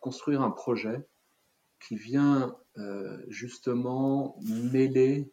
[0.00, 1.06] construire un projet
[1.80, 5.30] qui vient euh, justement mêler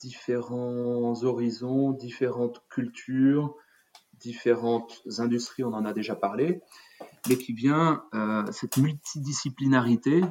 [0.00, 3.54] différents horizons, différentes cultures,
[4.14, 6.62] différentes industries, on en a déjà parlé,
[7.28, 10.22] mais qui vient, euh, cette multidisciplinarité,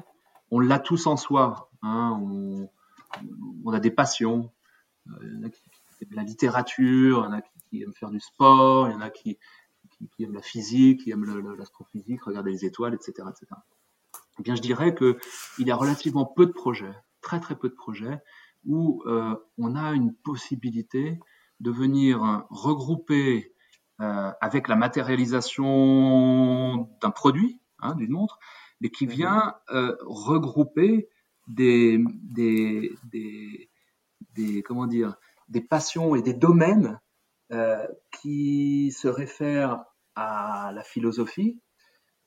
[0.51, 1.69] on l'a tous en soi.
[1.81, 2.19] Hein,
[3.65, 4.51] on, a des passions,
[5.21, 5.61] il y en a qui,
[6.01, 9.01] aiment la littérature, il y en a qui, aiment faire du sport, il y en
[9.01, 9.37] a qui,
[10.15, 11.25] qui, aiment la physique, qui aiment
[11.57, 13.47] l'astrophysique, regarder les étoiles, etc., etc.
[14.39, 15.17] Eh bien, je dirais que
[15.59, 18.19] il y a relativement peu de projets, très très peu de projets,
[18.65, 21.19] où euh, on a une possibilité
[21.59, 23.53] de venir regrouper
[24.01, 28.39] euh, avec la matérialisation d'un produit, hein, d'une montre,
[28.81, 29.11] mais qui mhm.
[29.11, 31.09] vient euh, regrouper
[31.47, 33.69] des, des, des,
[34.33, 35.15] des, comment dire,
[35.49, 36.99] des passions et des domaines
[38.09, 39.83] qui se réfèrent
[40.15, 41.59] à la philosophie,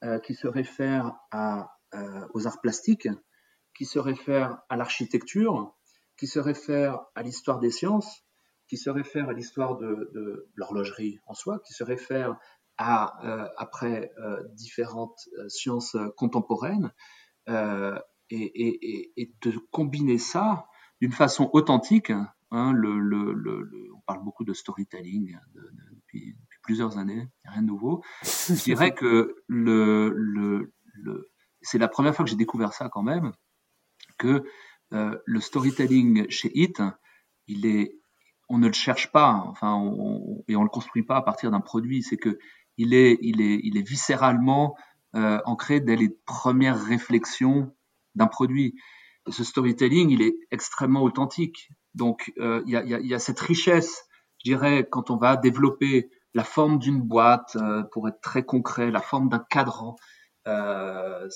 [0.05, 3.09] euh, qui se réfère euh, aux arts plastiques,
[3.75, 5.75] qui se réfère à l'architecture,
[6.19, 8.25] qui se réfère à l'histoire des sciences,
[8.69, 12.37] qui se réfère à l'histoire de, l'horlogerie en soi, qui se réfère
[12.77, 14.13] à euh, après
[14.53, 16.93] différentes sciences contemporaines,
[17.49, 20.67] et, de combiner ça
[21.01, 22.11] d'une façon authentique.
[22.11, 28.03] Hein, on parle beaucoup de storytelling de, depuis, plusieurs années, rien de nouveau.
[28.23, 31.31] Je dirais que le, le, le
[31.63, 33.33] c'est la première fois que j'ai découvert ça quand même,
[34.19, 34.45] que
[34.93, 36.83] euh, le storytelling chez Hit,
[37.49, 37.99] il est,
[38.49, 41.61] on ne le cherche pas, enfin, on, et on le construit pas à partir d'un
[41.61, 42.03] produit.
[42.03, 42.39] C'est que
[42.77, 44.77] il est, il est, il est viscéralement
[45.15, 47.75] euh, ancré dès les premières réflexions
[48.15, 48.75] d'un produit.
[49.29, 51.71] ce storytelling, il est extrêmement authentique.
[51.95, 54.05] Donc, euh, il y, a, y, a, cette richesse,
[54.45, 58.91] je dirais, quand on va développer la forme d'une boîte, euh, pour être très concret,
[58.91, 59.97] la forme d'un cadran,
[60.47, 61.27] euh,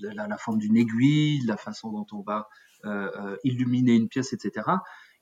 [0.00, 2.46] la, la, forme d'une aiguille, la façon dont on va
[2.84, 4.66] euh, illuminer une pièce, etc.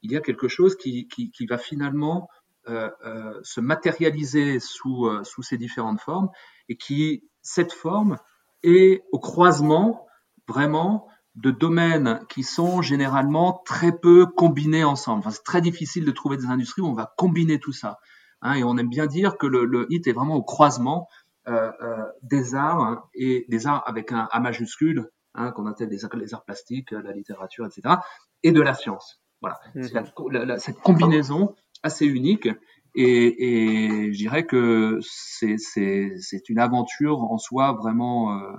[0.03, 2.29] Il y a quelque chose qui, qui, va finalement
[2.67, 6.29] se matérialiser sous, sous ces différentes formes
[6.69, 8.19] et qui, cette forme,
[8.65, 10.07] est au croisement
[10.49, 11.07] vraiment
[11.37, 15.25] de domaines qui sont généralement très peu combinés ensemble.
[15.31, 17.99] C'est très difficile de trouver des industries où on va combiner tout ça.
[18.43, 21.09] Hein, et on aime bien dire que le, le HIT est vraiment au croisement
[21.49, 25.89] euh, euh, des arts hein, et des arts avec un A majuscule, hein, qu'on appelle
[25.89, 27.97] les arts, les arts plastiques, la littérature, etc.,
[28.43, 29.23] et de la science.
[29.41, 30.59] Voilà, mhm.
[30.59, 32.49] cette combinaison assez unique.
[32.95, 38.53] Et, et je dirais que c'est une aventure en soi vraiment euh,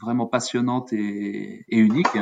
[0.00, 2.16] vraiment passionnante et, et, unique,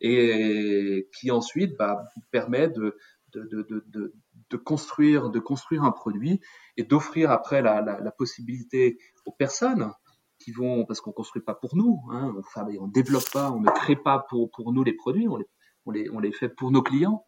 [0.00, 2.96] et qui ensuite bah, permet de,
[3.34, 4.14] de, de, de,
[4.50, 6.40] de, construire, de construire un produit
[6.76, 9.92] et d'offrir après la, la, la, possibilité aux personnes
[10.38, 13.70] qui vont, parce qu'on construit pas pour nous, hein, on, on développe pas, on ne
[13.70, 15.46] crée pas pour, pour nous les produits, on les,
[15.86, 17.26] on les, on les fait pour nos clients.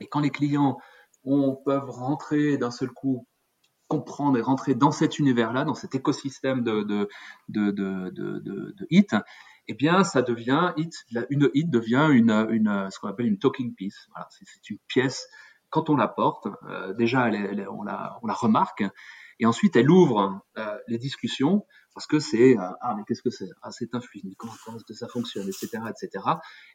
[0.00, 0.78] Et quand les clients
[1.24, 3.26] on, peuvent rentrer d'un seul coup
[3.86, 7.08] comprendre et rentrer dans cet univers-là, dans cet écosystème de, de,
[7.48, 9.14] de, de, de, de hit,
[9.66, 10.94] eh bien, ça devient hit,
[11.30, 14.08] une hit devient une, une ce qu'on appelle une talking piece.
[14.10, 15.26] Voilà, c'est une pièce.
[15.70, 17.30] Quand on la porte, euh, déjà,
[17.70, 18.84] on, la, remarque,
[19.40, 23.30] et ensuite, elle ouvre euh, les discussions parce que c'est euh, ah mais qu'est-ce que
[23.30, 23.48] c'est?
[23.62, 25.48] Ah c'est un fluide comment, comment que ça fonctionne?
[25.48, 26.24] etc etc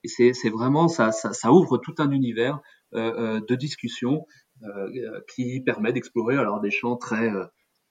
[0.04, 1.12] et c'est vraiment ça,
[1.50, 2.60] ouvre tout un univers
[2.92, 4.26] de discussion
[4.64, 7.32] euh, qui permet d'explorer alors des champs très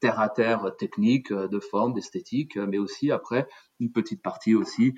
[0.01, 3.47] terre à terre techniques, euh, de forme, d'esthétique, mais aussi après
[3.81, 4.95] une petite partie aussi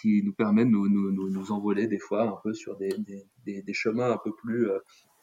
[0.00, 4.34] qui nous permet de nous, envoler des fois un peu sur des chemins un peu
[4.34, 4.68] plus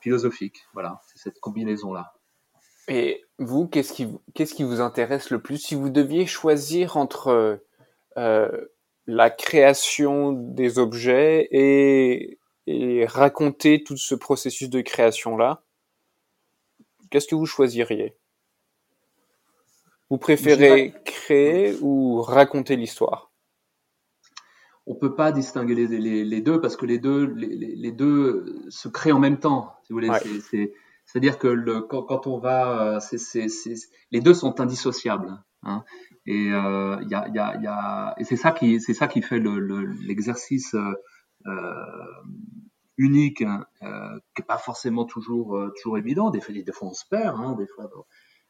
[0.08, 0.62] philosophiques.
[0.74, 2.13] Voilà, c'est cette combinaison-là.
[2.88, 5.58] Et vous, qu'est-ce qui, qu'est-ce qui vous intéresse le plus?
[5.58, 7.62] Si vous deviez choisir entre
[8.17, 8.65] euh,
[9.06, 15.63] la création des objets et, et raconter tout ce processus de création-là
[17.10, 18.15] qu'est-ce que vous choisiriez?
[20.10, 23.27] Vous préférez créer ou raconter l'histoire?
[24.89, 29.19] On peut pas distinguer les, deux parce que les deux, les, deux se créent en
[29.19, 29.76] même temps.
[29.84, 30.10] Si vous voulez,
[30.50, 30.73] c'est,
[31.15, 33.00] à dire que le, quand, on va,
[34.12, 35.43] les deux sont indissociables.
[35.63, 35.84] Hein.
[36.26, 39.21] et euh, y a, y a, y a, et c'est ça qui, c'est ça qui
[39.21, 40.73] fait l'exercice.
[40.76, 40.93] Euh,
[41.45, 42.21] euh,
[42.97, 46.30] unique, hein, euh, qui n'est pas forcément toujours, euh, toujours évident.
[46.30, 47.89] Des fois, des fois on se perd, hein, des fois.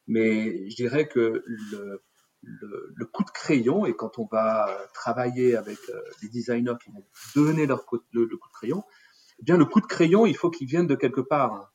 [0.06, 2.02] Mais je dirais que le,
[2.42, 6.90] le, le, coup de crayon, et quand on va travailler avec euh, des designers qui
[6.90, 8.84] vont donner leur coup, le, coup de crayon,
[9.40, 11.72] eh bien le coup de crayon, il faut qu'il vienne de quelque part.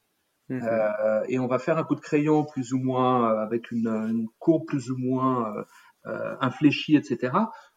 [0.49, 0.59] Mmh.
[0.61, 3.87] Euh, et on va faire un coup de crayon plus ou moins euh, avec une,
[3.87, 5.53] une, courbe plus ou moins
[6.05, 7.33] euh, infléchie, etc.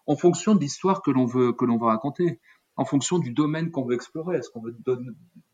[0.06, 2.40] En fonction de l'histoire que l'on veut que l'on va raconter
[2.76, 4.36] en fonction du domaine qu'on veut explorer.
[4.36, 4.76] Est-ce qu'on veut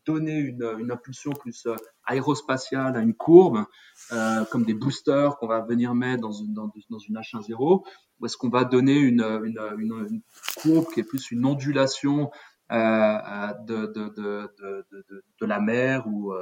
[0.05, 3.65] donner une, impulsion plus euh, aérospatiale à une courbe,
[4.11, 7.83] euh, comme des boosters qu'on va venir mettre dans une, dans, dans une H1.0,
[8.19, 10.21] ou est-ce qu'on va donner une,
[10.61, 12.29] courbe qui est plus une ondulation
[12.71, 16.33] euh, de, la mer ou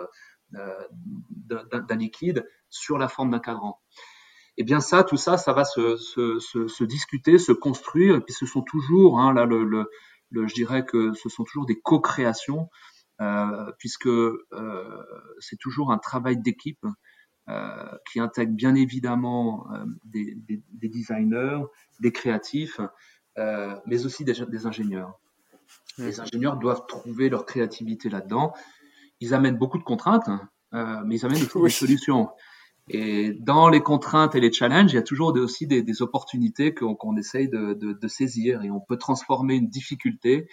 [0.51, 3.79] d'un liquide sur la forme d'un cadran?
[4.57, 8.61] Eh bien ça, tout ça, ça va se, discuter, se construire, et puis ce sont
[8.61, 9.89] toujours, hein, là, le,
[10.33, 12.69] je dirais que ce sont toujours des co-créations,
[13.21, 15.05] euh, puisque euh,
[15.39, 16.85] c'est toujours un travail d'équipe
[17.49, 21.61] euh, qui intègre bien évidemment euh, des, des, des, designers,
[21.99, 22.79] des créatifs,
[23.37, 25.19] euh, mais aussi des, des ingénieurs.
[25.97, 26.05] Mmh.
[26.05, 28.53] Les ingénieurs doivent trouver leur créativité là-dedans.
[29.19, 30.29] Ils amènent beaucoup de contraintes,
[30.73, 32.29] euh, mais ils amènent aussi des solutions.
[32.87, 37.15] Et dans les contraintes et les challenges, il y a toujours aussi des, opportunités qu'on
[37.15, 40.47] essaye de, saisir et on peut transformer une difficulté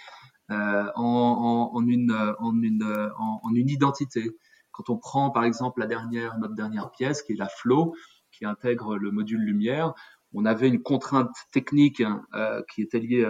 [0.51, 4.31] euh, en, une, en, une, en, une identité.
[4.71, 7.95] Quand on prend par exemple la dernière, notre dernière pièce qui est la Flow,
[8.31, 9.95] qui intègre le module lumière,
[10.33, 12.03] on avait une contrainte technique
[12.35, 13.23] euh, qui était liée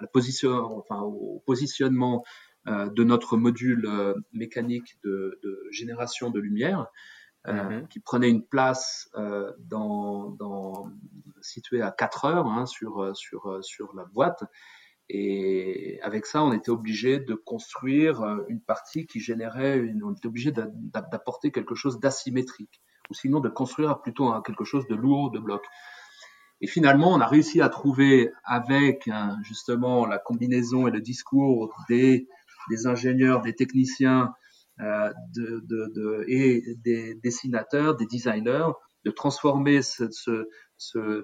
[0.00, 2.24] la position, enfin, au positionnement
[2.68, 6.86] de notre module euh, mécanique de, de, génération de lumière.
[7.46, 7.88] Euh, mhm.
[7.88, 10.90] qui prenait une place euh, dans, dans,
[11.40, 14.42] située à 4 heures hein, sur, sur, sur la boîte.
[15.08, 20.26] Et avec ça, on était obligé de construire une partie qui générait, une, on était
[20.26, 25.38] obligé d'apporter quelque chose d'asymétrique, ou sinon de construire plutôt quelque chose de lourd, de
[25.38, 25.64] bloc.
[26.60, 29.08] Et finalement, on a réussi à trouver avec
[29.42, 32.28] justement la combinaison et le discours des,
[32.70, 34.32] des ingénieurs, des techniciens,
[34.80, 35.12] euh,
[36.28, 38.68] et des dessinateurs, des designers,
[39.04, 41.22] de transformer ce, ce, ce,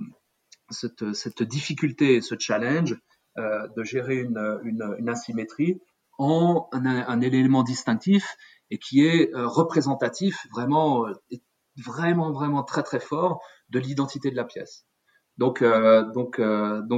[0.70, 2.96] cette, difficulté, ce challenge,
[3.38, 5.80] euh, de gérer une, asymétrie
[6.18, 8.36] en un, élément distinctif
[8.70, 11.06] et qui est euh, représentatif, vraiment,
[11.76, 14.84] vraiment, vraiment très très fort de l'identité de la pièce.
[15.38, 16.40] Donc, donc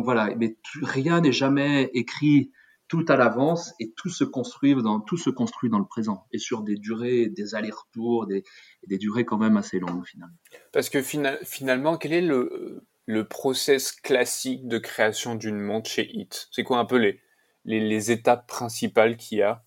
[0.04, 0.34] voilà.
[0.36, 2.50] Mais rien n'est jamais écrit
[2.88, 6.38] tout à l'avance et tout se construit dans tout se construit dans le présent et
[6.38, 8.44] sur des durées, des allers-retours, des,
[8.86, 10.36] des durées quand même assez longues finalement.
[10.72, 16.48] Parce que finalement, quel est le le process classique de création d'une montre chez Hit?
[16.50, 17.20] C'est quoi un peu les,
[17.64, 19.64] les, étapes principales qu'il y a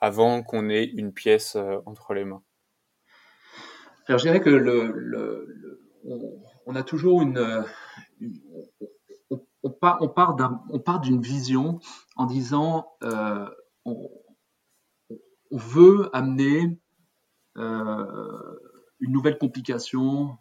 [0.00, 2.42] avant qu'on ait une pièce euh, entre les mains?
[4.06, 5.80] Alors je dirais que le,
[6.66, 7.64] on, a toujours une,
[9.62, 10.02] on, part,
[10.70, 11.80] on part d'une vision
[12.16, 13.48] en disant euh,
[13.84, 14.08] on,
[15.50, 16.80] veut amener
[17.58, 18.58] euh,
[19.00, 20.38] une nouvelle complication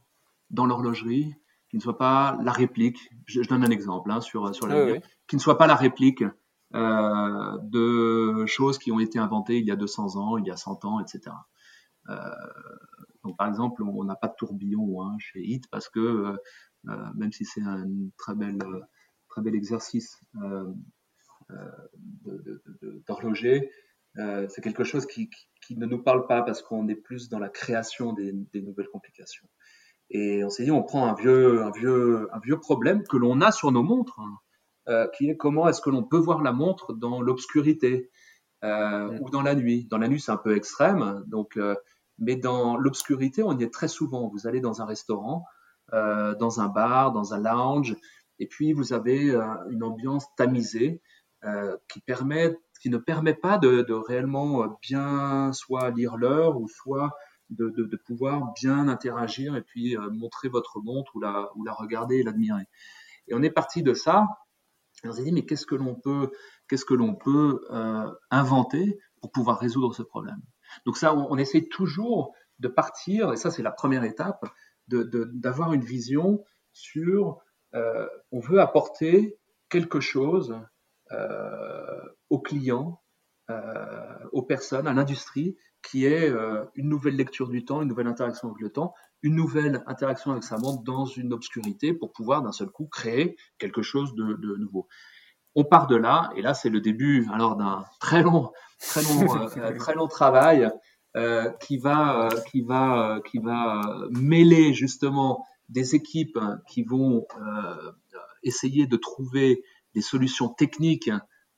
[0.49, 1.35] dans l'horlogerie
[1.69, 3.09] qui ne soit pas la réplique.
[3.25, 6.23] Je, donne un exemple hein, sur, sur la qui ne soit pas la réplique
[6.73, 10.55] euh, de choses qui ont été inventées il y a 200 ans, il y a
[10.55, 11.35] 100 ans, etc.
[13.23, 16.37] Donc, par exemple, on n'a pas de tourbillon hein, chez HIT parce que
[16.89, 17.85] euh, même si c'est un
[18.17, 18.57] très bel,
[19.31, 20.65] très bel exercice euh,
[23.07, 23.71] d'horloger,
[24.15, 25.29] c'est quelque chose qui,
[25.65, 28.89] qui, ne nous parle pas parce qu'on est plus dans la création des, des nouvelles
[28.89, 29.47] complications.
[30.09, 33.39] Et on s'est dit, on prend un vieux, un vieux, un vieux problème que l'on
[33.39, 34.37] a sur nos montres, hein,
[34.89, 38.09] euh, qui est comment est-ce que l'on peut voir la montre dans l'obscurité
[38.63, 39.19] euh, mm.
[39.21, 39.87] ou dans la nuit.
[39.89, 41.75] Dans la nuit, c'est un peu extrême, donc, euh,
[42.19, 44.27] mais dans l'obscurité, on y est très souvent.
[44.27, 45.45] Vous allez dans un restaurant,
[45.93, 47.95] euh, dans un bar, dans un lounge,
[48.41, 50.99] et puis vous avez euh, une ambiance tamisée
[51.43, 56.67] euh, qui permet, qui ne permet pas de, de réellement bien soit lire l'heure ou
[56.67, 57.11] soit
[57.51, 62.17] de, de, de, pouvoir bien interagir et puis euh, montrer votre montre ou la, regarder
[62.17, 62.63] et l'admirer.
[63.27, 64.25] Et on est parti de ça.
[65.03, 66.31] On s'est dit, mais qu'est-ce que l'on peut,
[66.67, 70.41] qu'est-ce que l'on peut euh, inventer pour pouvoir résoudre ce problème?
[70.85, 74.45] Donc ça, on, essaie toujours de partir, et ça c'est la première étape,
[74.87, 77.39] d'avoir de, une vision sur,
[77.75, 79.37] euh, on veut apporter
[79.69, 80.59] quelque chose
[81.11, 83.01] euh, aux clients,
[83.49, 88.07] euh, aux personnes, à l'industrie, qui est euh, une nouvelle lecture du temps, une nouvelle
[88.07, 92.41] interaction avec le temps, une nouvelle interaction avec sa montre dans une obscurité pour pouvoir
[92.41, 94.87] d'un seul coup créer quelque chose de, de, nouveau.
[95.55, 99.47] On part de là, et là c'est le début alors d'un très long, très long,
[99.57, 100.69] euh, très long travail
[101.17, 103.81] euh, qui va, euh, qui va, qui va
[104.11, 107.25] mêler justement des équipes qui vont
[108.43, 111.09] essayer de trouver des solutions techniques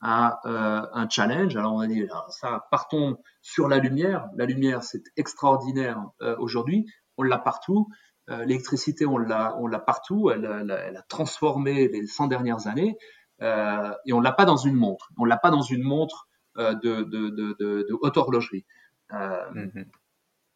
[0.01, 1.55] à euh, un challenge.
[1.55, 4.27] Alors on a dit, ça, partons sur la lumière.
[4.35, 6.85] La lumière, c'est extraordinaire euh, aujourd'hui.
[7.17, 7.87] On l'a partout.
[8.29, 10.29] Euh, l'électricité, on l'a, on l'a partout.
[10.29, 12.97] Elle, elle, a transformé les 100 dernières années.
[13.41, 15.09] et on l'a pas dans une montre.
[15.17, 18.65] On l'a pas dans une montre de, de, de, de, de haute horlogerie.
[19.09, 19.85] Mm-hmm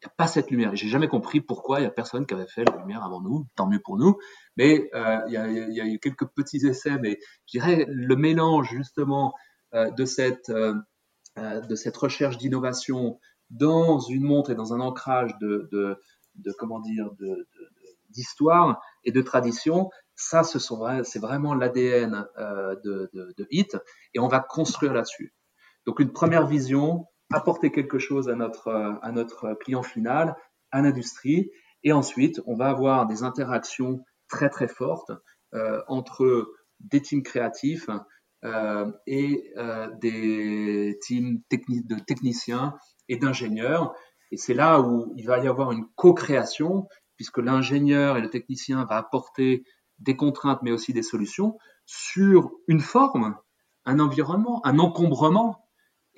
[0.00, 0.74] il n'y a pas cette lumière.
[0.76, 3.46] J'ai jamais compris pourquoi il n'y a personne qui avait fait la lumière avant nous,
[3.56, 4.16] tant mieux pour nous.
[4.56, 8.16] Mais euh, il, y a, y a, eu quelques petits essais, mais je dirais le
[8.16, 9.34] mélange justement
[9.74, 10.74] euh, de, cette, euh,
[11.38, 13.18] euh de cette recherche d'innovation
[13.50, 15.98] dans une montre et dans un ancrage de, de,
[16.36, 17.10] de comment dire,
[18.10, 20.58] d'histoire et de tradition, ça, ce
[21.04, 23.76] c'est vraiment l'ADN euh, de, de, de HIT
[24.14, 25.32] et on va construire là-dessus.
[25.86, 30.36] Donc une première vision, apporter quelque chose à notre, euh, à notre client final,
[30.70, 31.50] à l'industrie.
[31.84, 35.12] Et ensuite, on va avoir des interactions très très fortes
[35.54, 37.88] euh, entre des teams créatifs
[38.44, 42.74] euh, et euh, des teams de techniciens
[43.08, 43.94] et d'ingénieurs.
[44.30, 46.86] Et c'est là où il va y avoir une co-création,
[47.16, 49.64] puisque l'ingénieur et le technicien va apporter
[49.98, 53.36] des contraintes, mais aussi des solutions sur une forme,
[53.86, 55.67] un environnement, un encombrement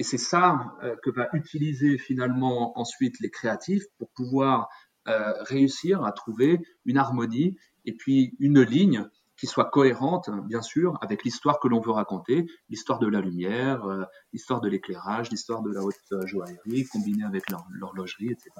[0.01, 4.71] et c'est ça euh, que va utiliser finalement ensuite les créatifs pour pouvoir
[5.09, 10.97] euh, réussir à trouver une harmonie et puis une ligne qui soit cohérente, bien sûr,
[11.03, 15.61] avec l'histoire que l'on veut raconter, l'histoire de la lumière, euh, l'histoire de l'éclairage, l'histoire
[15.61, 18.51] de la haute joaillerie, combinée avec l'horlogerie, etc.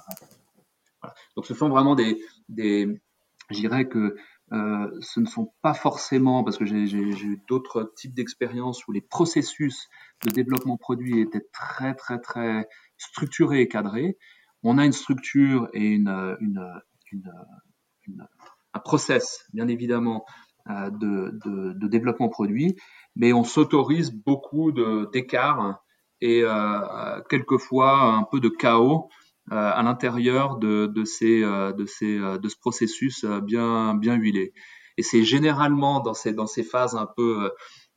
[1.01, 1.15] Voilà.
[1.37, 3.01] Donc ce sont vraiment des, des
[3.49, 4.15] je dirais que
[4.53, 9.01] euh, ce ne sont pas forcément, parce que j'ai eu d'autres types d'expériences où les
[9.01, 9.89] processus
[10.25, 14.19] de développement produit étaient très très très structurés et cadrés.
[14.63, 16.83] On a une structure et une, une,
[17.13, 18.27] une,
[18.75, 20.25] un process, bien évidemment,
[20.69, 22.77] euh, de, de, de, développement produit,
[23.17, 24.73] mais on s'autorise beaucoup
[25.13, 25.83] d'écarts
[26.21, 29.09] et euh, quelquefois un peu de chaos
[29.51, 34.53] à l'intérieur de, de, ces, euh, de, ces, euh, de ce processus bien, bien huilé.
[34.97, 37.51] Et c'est généralement dans ces, dans ces phases un peu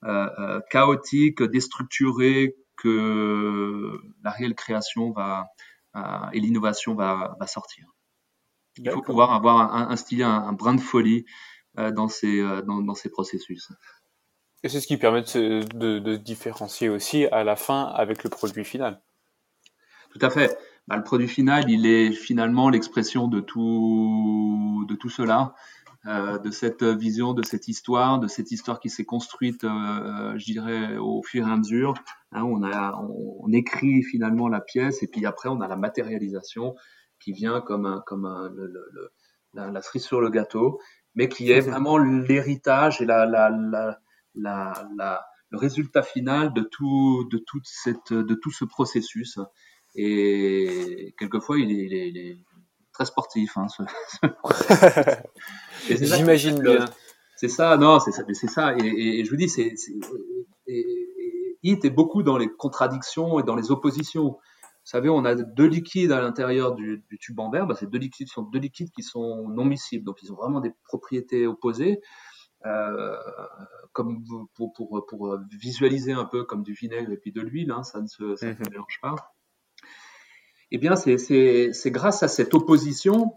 [0.04, 5.48] euh, chaotiques, déstructurées, que la réelle création va,
[5.96, 6.02] euh,
[6.34, 7.86] et l'innovation va, va sortir.
[8.78, 11.26] Il faut pouvoir avoir un, un style, un, un, brin de folie
[11.78, 13.72] dans ces dans, ces processus.
[14.64, 18.30] Et c'est ce qui permet de se, de, différencier aussi à la fin avec le
[18.30, 19.02] produit final.
[20.12, 20.58] Tout à fait.
[20.88, 25.54] Bah, le produit final, il est finalement l'expression de tout, de tout cela.
[26.06, 30.44] Euh, de cette vision, de cette histoire, de cette histoire qui s'est construite, euh, je
[30.44, 31.94] dirais, au fur et à mesure.
[32.34, 36.76] Hein, on, a, on, écrit finalement la pièce et puis après on a la matérialisation
[37.22, 39.14] qui vient comme, un, comme un, le, le,
[39.54, 40.82] la, la, cerise sur le gâteau,
[41.16, 43.98] mais qui est vraiment l'héritage et la, la, la,
[44.36, 49.40] la, le résultat final de tout, de toute cette, de tout ce processus.
[49.96, 52.38] Et quelquefois, il est, il est, il est
[52.92, 53.58] très sportif.
[53.58, 53.84] Hein, ce,
[56.06, 56.86] J'imagine bien.
[57.36, 58.76] C'est ça, non, c'est ça, c'est ça.
[58.78, 59.74] Et, et, je vous dis, c'est,
[61.64, 64.32] Hit est beaucoup dans les contradictions et dans les oppositions.
[64.34, 67.68] Vous savez, on a deux liquides à l'intérieur du, du, tube en verre.
[67.68, 70.60] Bah, ces deux liquides sont deux liquides qui sont non miscibles, donc ils ont vraiment
[70.60, 72.02] des propriétés opposées.
[72.66, 73.18] Euh,
[73.92, 74.24] comme
[74.56, 78.02] pour, pour, pour, visualiser un peu comme du vinaigre et puis de l'huile, hein, ça
[78.02, 78.58] ne se, ça mhm.
[78.72, 79.16] mélange pas.
[80.74, 83.36] Eh bien, c'est grâce à cette opposition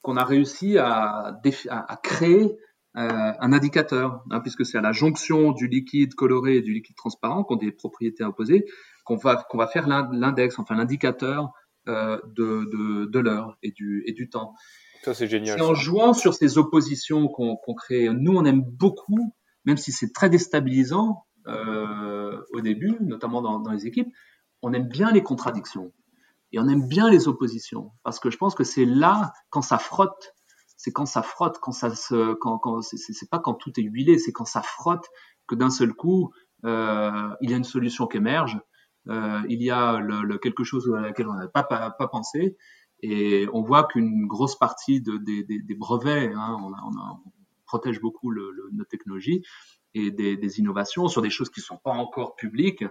[0.00, 1.36] qu'on a réussi à,
[1.70, 2.56] à, créer
[2.96, 6.94] euh, un indicateur, hein, puisque c'est à la jonction du liquide coloré et du liquide
[6.94, 8.64] transparent, qui ont des propriétés opposées,
[9.04, 11.50] qu'on va, qu'on va faire l'index, enfin l'indicateur
[11.88, 14.54] euh, de, de, de l'heure et du, et du temps.
[15.02, 15.58] Ça, c'est génial.
[15.58, 18.08] C'est en jouant sur ces oppositions qu'on crée.
[18.08, 23.72] Nous, on aime beaucoup, même si c'est très déstabilisant euh, au début, notamment dans, dans
[23.72, 24.08] les équipes,
[24.62, 25.92] on aime bien les contradictions.
[26.52, 29.78] Et on aime bien les oppositions parce que je pense que c'est là quand ça
[29.78, 30.34] frotte,
[30.76, 34.18] c'est quand ça frotte, quand ça se, quand, quand c'est pas quand tout est huilé,
[34.18, 35.06] c'est quand ça frotte
[35.46, 36.32] que d'un seul coup
[36.64, 38.58] euh, il y a une solution qui émerge,
[39.08, 42.56] euh, il y a le, quelque chose à laquelle on n'avait pas, pas, pensé
[43.00, 46.98] et on voit qu'une grosse partie de, des, des, des, brevets, hein, on, a, on,
[46.98, 47.30] a, on,
[47.64, 49.42] protège beaucoup le, le, nos technologies
[49.94, 52.84] et des, des, innovations sur des choses qui sont pas encore publiques.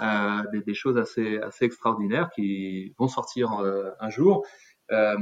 [0.00, 4.44] Euh, des, des, choses assez, assez extraordinaires qui vont sortir euh, un jour.
[4.90, 5.16] Euh,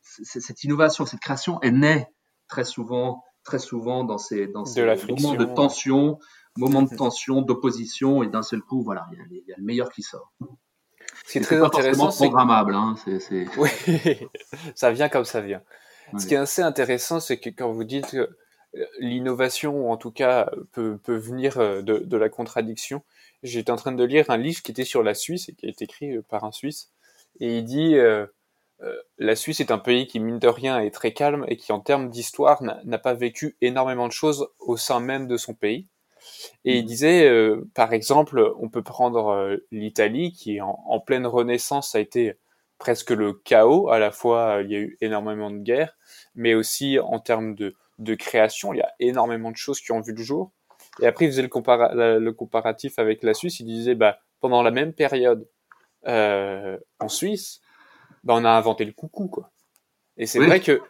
[0.00, 2.06] cette innovation, cette création est née
[2.48, 6.18] très souvent, très souvent dans ces, dans ces moments de tension,
[6.56, 10.02] moments de tension, d'opposition, et d'un seul coup, voilà, il y, a le meilleur qui
[10.02, 10.32] sort.
[11.26, 12.74] Ce qui est très intéressant, c'est programmable.
[12.74, 12.94] Hein,
[13.58, 13.68] Oui,
[14.74, 15.62] ça vient comme ça vient.
[16.16, 18.30] Ce qui est assez intéressant, c'est que quand vous dites que
[18.98, 23.02] l'innovation, ou en tout cas, peut, peut venir euh, de, de, la contradiction.
[23.42, 25.68] J'étais en train de lire un livre qui était sur la Suisse et qui a
[25.68, 26.90] été écrit euh, par un Suisse.
[27.40, 28.26] Et il dit euh,
[28.82, 31.72] euh, la Suisse est un pays qui, mine de rien, est très calme et qui,
[31.72, 35.86] en termes d'histoire, n'a pas vécu énormément de choses au sein même de son pays.
[36.64, 36.86] Et il mmh.
[36.86, 42.34] disait, euh, par exemple, on peut prendre l'Italie, qui en, en, pleine renaissance a été
[42.78, 43.88] presque le chaos.
[43.88, 45.96] À la fois, il y a eu énormément de guerres,
[46.34, 48.72] mais aussi en termes de, de création.
[48.72, 50.52] Il y a énormément de choses qui ont vu le jour.
[51.00, 53.60] Et après, il faisait le, le comparatif avec la Suisse.
[53.60, 55.48] Il disait, bah, pendant la même période
[56.06, 57.60] euh, en Suisse,
[58.24, 59.50] bah, on a inventé le coucou, quoi.
[60.16, 60.80] Et c'est vrai que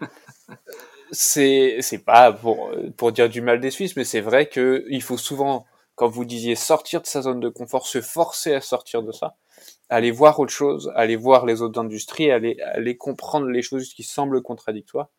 [1.13, 5.03] c'est c'est pas pour pour dire du mal des Suisses, mais c'est vrai que il
[5.03, 9.03] faut souvent, quand vous disiez sortir de sa zone de confort, se forcer à sortir
[9.03, 9.37] de ça,
[9.91, 14.03] aller voir autre chose, aller voir les autres industries, aller aller comprendre les choses qui
[14.03, 15.11] semblent contradictoires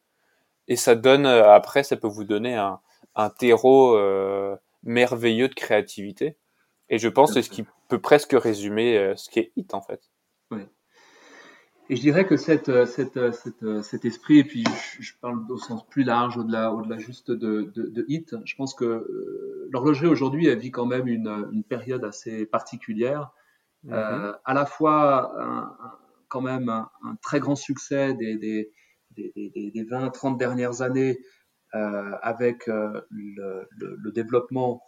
[0.70, 2.80] et ça donne euh, après ça peut vous donner un,
[3.15, 6.38] un terreau euh, merveilleux de créativité
[6.88, 9.74] et je pense que c'est ce qui peut presque résumer euh, ce qui est hit
[9.74, 10.09] en fait.
[10.51, 10.61] Oui.
[11.91, 14.63] Et je dirais que cette, cette, cette, cet esprit, et puis
[14.99, 18.76] je, parle au sens plus large, au-delà, au-delà juste de, de, de, hit, je pense
[18.76, 19.07] que
[19.72, 23.32] l'horlogerie aujourd'hui, elle vit quand même une, une période assez particulière.
[23.86, 23.93] Mm-hmm.
[23.93, 25.78] euh, à la fois un,
[26.28, 28.72] quand même un, un, très grand succès des, des,
[29.36, 31.20] des, des, des 20, 30 dernières années
[31.76, 34.82] euh, avec euh, le, développement,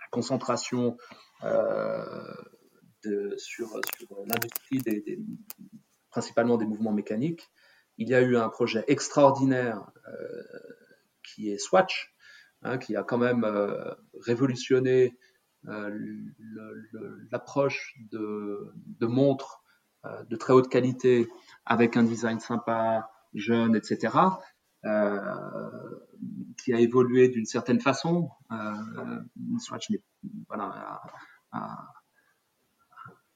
[0.00, 0.96] la concentration
[1.42, 2.34] euh,
[3.36, 5.18] sur, sur l'industrie des,
[6.10, 7.50] principalement des mouvements mécaniques.
[7.98, 9.90] Il y a eu un projet extraordinaire
[11.24, 12.14] qui est Swatch,
[12.62, 13.44] hein, qui a quand même
[14.20, 15.18] révolutionné
[17.32, 19.64] l'approche de, de montres
[20.28, 21.26] de très haute qualité
[21.64, 24.18] avec un design sympa, jeune, etc.,
[24.84, 25.20] euh,
[26.58, 28.30] qui a évolué d'une certaine façon.
[28.50, 29.20] Euh,
[29.58, 29.90] Swatch
[30.48, 31.00] voilà,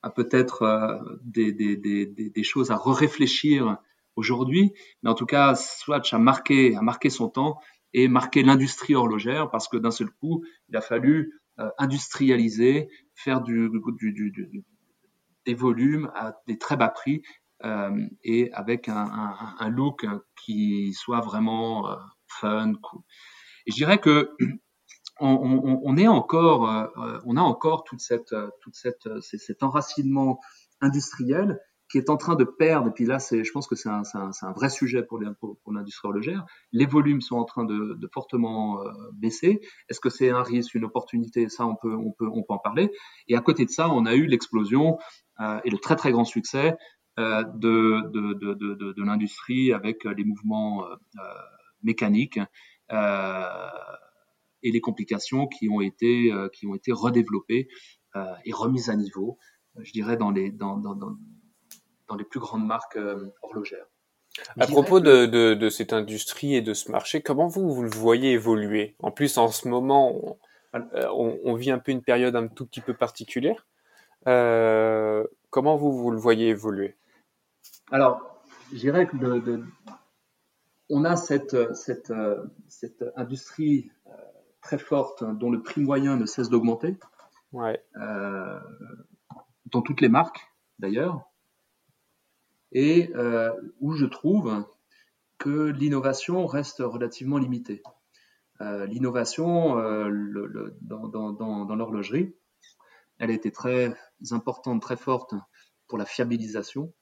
[0.03, 3.79] a peut-être euh, des, choses à réfléchir
[4.17, 4.73] aujourd'hui,
[5.03, 6.77] mais en tout cas, Swatch a marqué,
[7.11, 7.61] son temps
[7.93, 13.41] et marqué l'industrie horlogère parce que d'un seul coup, il a fallu euh, industrialiser, faire
[13.41, 14.65] du, du, du,
[15.47, 17.23] des volumes à des très bas prix
[17.63, 20.07] et avec un, look
[20.37, 21.97] qui soit vraiment
[22.27, 23.03] fun, cool.
[23.67, 24.31] Je dirais que
[25.21, 26.91] on, est encore,
[27.27, 30.41] on a encore toute cette, toute cette, cet enracinement
[30.81, 33.89] industriel qui est en train de perdre, et puis là, c'est, je pense que c'est
[33.89, 37.97] un, un, vrai sujet pour, pour, pour l'industrie horlogère, les volumes sont en train de,
[37.99, 39.61] de fortement euh, baisser.
[39.89, 41.49] Est-ce que c'est un risque, une opportunité?
[41.49, 42.93] Ça, on peut, on, peut, on peut en parler.
[43.27, 44.99] Et à côté de ça, on a eu l'explosion
[45.41, 46.77] euh, et le très très grand succès euh,
[47.19, 50.97] de, de, de, de, de l'industrie avec les mouvements euh,
[51.83, 52.41] mécaniques
[52.91, 57.69] et les complications qui ont été, qui ont été redéveloppées
[58.45, 59.39] et remises à niveau,
[59.79, 61.15] je dirais, dans les, dans, dans, dans
[62.11, 63.87] dans les plus grandes marques euh, horlogères.
[64.59, 68.33] À propos de, de, cette industrie et de ce marché, comment vous, vous le voyez
[68.33, 68.95] évoluer?
[69.01, 70.39] En plus, en ce moment,
[70.73, 71.09] on, euh,
[71.45, 73.67] on, vit un peu une période un tout petit peu particulière.
[74.29, 76.97] Euh, comment vous, vous le voyez évoluer?
[77.91, 79.65] Alors, je dirais que de,
[80.89, 82.13] on a cette, cette,
[82.69, 83.91] cette industrie
[84.63, 86.99] très forte dont le prix moyen ne cesse d'augmenter.
[87.53, 87.83] Ouais.
[89.67, 91.31] dans toutes les marques, d'ailleurs
[92.73, 94.65] et euh, où je trouve
[95.39, 97.83] que l'innovation reste relativement limitée.
[98.61, 102.35] Euh, l'innovation euh, le, dans, dans, dans, l'horlogerie,
[103.19, 103.95] elle a été très
[104.31, 105.35] importante, très forte
[105.89, 106.93] pour la fiabilisation,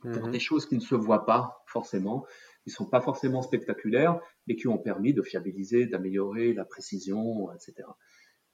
[0.00, 0.30] pour mhm.
[0.30, 2.24] des choses qui ne se voient pas forcément,
[2.62, 7.52] qui ne sont pas forcément spectaculaires, mais qui ont permis de fiabiliser, d'améliorer la précision,
[7.52, 7.88] etc.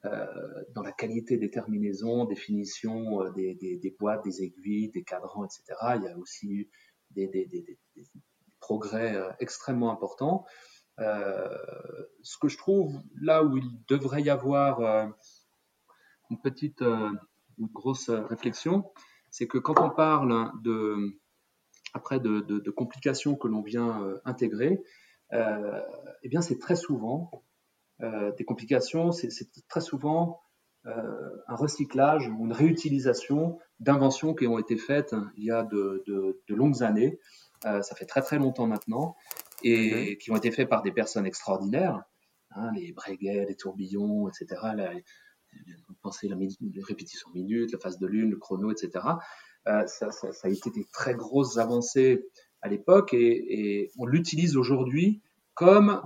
[0.04, 0.26] Euh,
[0.74, 5.44] dans la qualité des terminaisons, définition euh, des, des, des, boîtes, des aiguilles, des cadrans,
[5.44, 5.62] etc.
[5.96, 6.70] Il y a aussi eu
[7.12, 7.78] des, des
[8.62, 10.46] progrès euh, extrêmement importants.
[10.98, 11.48] Euh,
[12.22, 15.06] ce que je trouve là où il devrait y avoir euh,
[16.30, 18.90] une petite, une grosse réflexion,
[19.32, 21.18] c'est que quand on parle de,
[21.92, 24.80] après de, de, de complications que l'on vient intégrer,
[25.32, 27.42] eh bien c'est très souvent
[28.02, 29.28] euh, des complications, c'est
[29.68, 30.40] très souvent
[30.86, 36.04] euh, un recyclage ou une réutilisation d'inventions qui ont été faites il y a de,
[36.48, 37.20] longues années.
[37.64, 39.14] Euh, ça fait très très longtemps maintenant
[39.62, 40.16] et mhm.
[40.18, 42.02] qui ont été faites par des personnes extraordinaires,
[42.50, 44.60] hein, les Breguet, les tourbillons, etc.
[46.02, 46.36] pensez la,
[46.86, 49.04] répétition minute, la phase de lune, le chrono, etc.
[49.64, 50.10] ça,
[50.42, 52.26] a été des très grosses avancées
[52.60, 55.22] à l'époque et, on l'utilise aujourd'hui
[55.54, 56.02] comme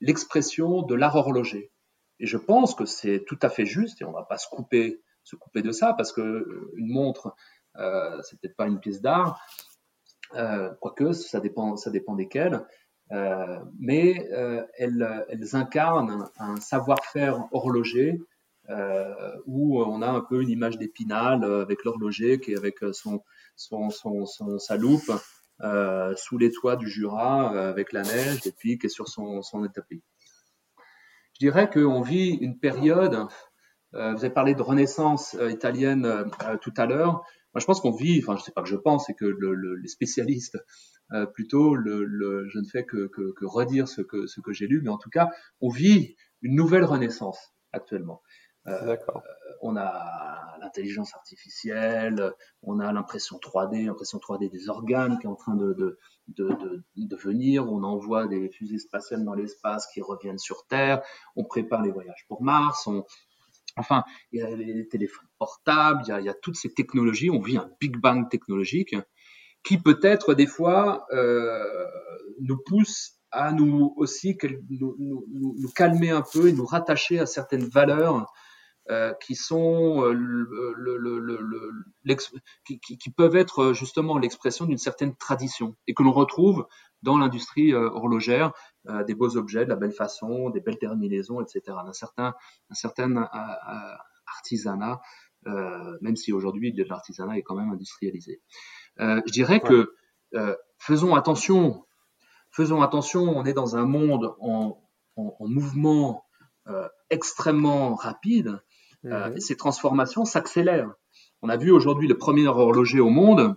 [0.00, 1.70] l'expression de l'art horloger.
[2.18, 4.48] Et je pense que c'est tout à fait juste, et on ne va pas se
[4.48, 7.34] couper, se couper de ça, parce que euh, une montre,
[7.76, 9.40] euh, c'est peut-être pas une pièce d'art,
[10.34, 12.64] euh, quoique ça dépend, ça dépend desquelles,
[13.12, 18.20] euh, mais euh, elles, incarnent un savoir-faire horloger
[19.46, 23.22] où on a un peu une image d'épinal avec l'horloger qui est avec son,
[24.58, 25.12] sa loupe
[25.62, 29.08] euh, sous les toits du Jura euh, avec la neige et puis qui est sur
[29.08, 30.02] son, son établi.
[31.32, 33.26] Je dirais qu'on vit une période,
[33.94, 36.30] euh, vous avez parlé de renaissance italienne
[36.60, 37.24] tout à l'heure,
[37.56, 39.54] moi je pense qu'on vit, enfin je sais pas que je pense, c'est que le,
[39.54, 40.58] le, les spécialistes
[41.32, 44.82] plutôt, le, je ne fais que, que, que redire ce que, ce que j'ai lu,
[44.82, 45.30] mais en tout cas
[45.62, 48.20] on vit une nouvelle renaissance actuellement.
[48.66, 49.22] D'accord.
[49.62, 55.36] on a l'intelligence artificielle, on a l'impression 3D, l'impression 3D des organes qui est en
[55.36, 55.98] train de, de,
[56.28, 61.00] de, venir, on envoie des fusées spatiales dans l'espace qui reviennent sur Terre,
[61.36, 63.04] on prépare les voyages pour Mars, on,
[63.76, 67.58] enfin, il y a les téléphones portables, il y a, toutes ces technologies, on vit
[67.58, 68.94] un Big Bang technologique
[69.66, 71.64] qui peut-être des fois euh,
[72.40, 74.38] nous pousse à nous aussi
[74.70, 78.32] nous, nous, calmer un peu et nous rattacher à certaines valeurs
[78.90, 80.14] euh, qui sont euh,
[82.64, 86.66] qui, peuvent être justement l'expression d'une certaine tradition et que l'on retrouve
[87.02, 88.52] dans l'industrie horlogère,
[89.06, 91.76] des beaux objets, de la belle façon, des belles terminaisons, etc.
[91.86, 92.34] Un certain,
[92.70, 93.28] un certain
[94.26, 95.00] artisanat,
[95.44, 98.40] même si aujourd'hui l'artisanat est quand même industrialisé.
[98.98, 99.94] je dirais que
[100.78, 101.84] faisons attention,
[102.50, 104.80] faisons attention, on est dans un monde en,
[105.16, 106.24] en, en mouvement
[107.10, 108.60] extrêmement rapide
[109.06, 109.40] euh, mhm.
[109.40, 110.92] ces transformations s'accélèrent.
[111.42, 113.56] On a vu aujourd'hui le premier horloger au monde.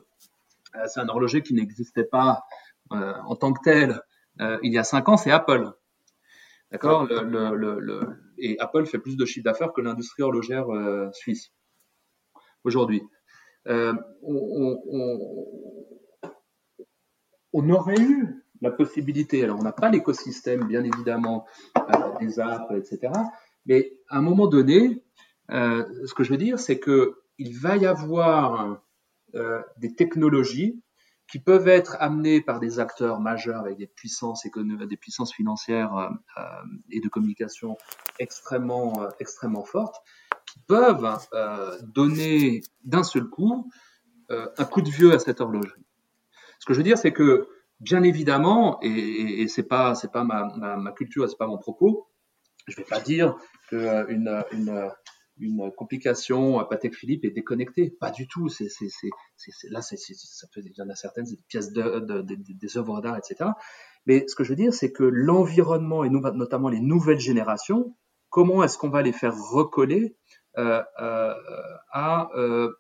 [0.75, 2.43] Euh, c'est un horloger qui n'existait pas
[2.91, 4.01] euh, en tant que tel
[4.39, 5.71] il y a cinq ans, c'est Apple.
[6.71, 8.01] D'accord le, le, le,
[8.37, 10.67] Et Apple fait plus de chiffre d'affaires que l'industrie horlogère
[11.13, 11.51] suisse
[12.63, 13.01] aujourd'hui.
[13.65, 14.79] On, on,
[17.53, 21.45] on, aurait eu la possibilité, alors on n'a pas l'écosystème bien évidemment
[22.19, 23.13] des apps, etc.
[23.65, 25.03] Mais à un moment donné,
[25.51, 28.83] euh, ce que je veux dire, c'est que il va y avoir
[29.77, 30.81] des technologies
[31.31, 36.09] qui peuvent être amenées par des acteurs majeurs avec des puissances économiques, des puissances financières
[36.89, 37.77] et de communication
[38.17, 39.97] extrêmement, extrêmement fortes,
[40.45, 41.07] qui peuvent
[41.83, 43.69] donner d'un seul coup
[44.29, 45.85] un coup de vieux à cette horlogerie.
[46.59, 47.47] Ce que je veux dire, c'est que
[47.79, 51.57] bien évidemment, et, et, c'est pas c'est pas ma, ma, ma culture, c'est pas mon
[51.57, 52.09] propos,
[52.67, 53.35] je vais pas dire
[53.69, 54.91] que une, une,
[55.39, 58.47] une complication Patek Philippe est déconnectée, pas du tout.
[59.69, 59.95] Là ça
[60.53, 63.51] peut il y en a certaines des pièces de, de, de, des œuvres d'art, etc.
[64.05, 67.95] Mais ce que je veux dire, c'est que l'environnement et notamment les nouvelles générations,
[68.29, 70.15] comment est-ce qu'on va les faire recoller
[70.57, 71.33] euh, euh,
[71.91, 72.73] à euh,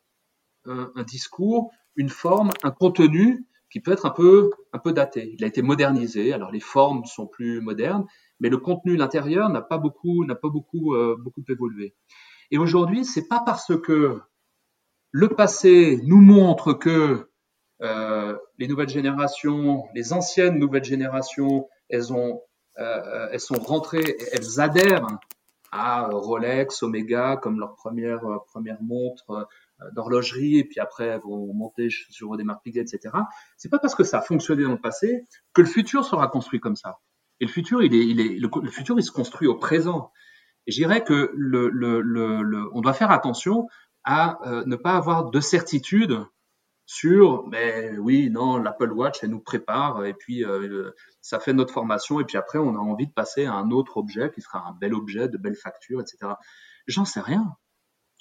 [0.65, 5.31] un, discours, une forme, un contenu qui peut être un peu, un peu daté.
[5.33, 8.05] Il a été modernisé, alors les formes sont plus modernes,
[8.39, 11.95] mais le contenu, l'intérieur n'a pas beaucoup, pas beaucoup, beaucoup évolué.
[12.51, 14.21] Et aujourd'hui, c'est pas parce que
[15.11, 17.29] le passé nous montre que
[17.81, 22.41] euh, les nouvelles générations, les anciennes nouvelles générations, elles ont,
[22.79, 25.07] euh, elles sont rentrées, elles adhèrent
[25.71, 29.47] à Rolex, Omega comme leur première première montre
[29.81, 32.99] euh, d'horlogerie et puis après vont monter sur des marques etc.
[33.55, 36.59] C'est pas parce que ça a fonctionné dans le passé que le futur sera construit
[36.59, 36.99] comme ça.
[37.39, 40.11] Et le futur, il est, il est, le, futur, il se construit au présent.
[40.69, 41.33] Et je dirais que
[42.75, 43.67] on doit faire attention
[44.03, 46.23] à euh, ne pas avoir de certitude
[46.85, 50.91] sur, mais oui, non, l'Apple Watch, elle nous prépare et puis euh,
[51.21, 53.97] ça fait notre formation et puis après on a envie de passer à un autre
[53.97, 56.33] objet qui sera un bel objet, de belles factures, etc.
[56.85, 57.55] J'en sais rien.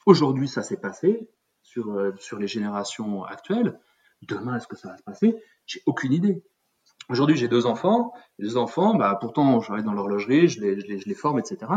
[0.06, 1.28] Aujourd'hui, ça s'est passé
[1.62, 3.78] sur, euh, sur les générations actuelles.
[4.22, 5.36] Demain, est-ce que ça va se passer?
[5.66, 6.42] J'ai aucune idée.
[7.10, 8.14] Aujourd'hui, j'ai deux enfants.
[8.38, 11.72] Les enfants, bah, pourtant, je travaille dans l'horlogerie, je les, forme, etc.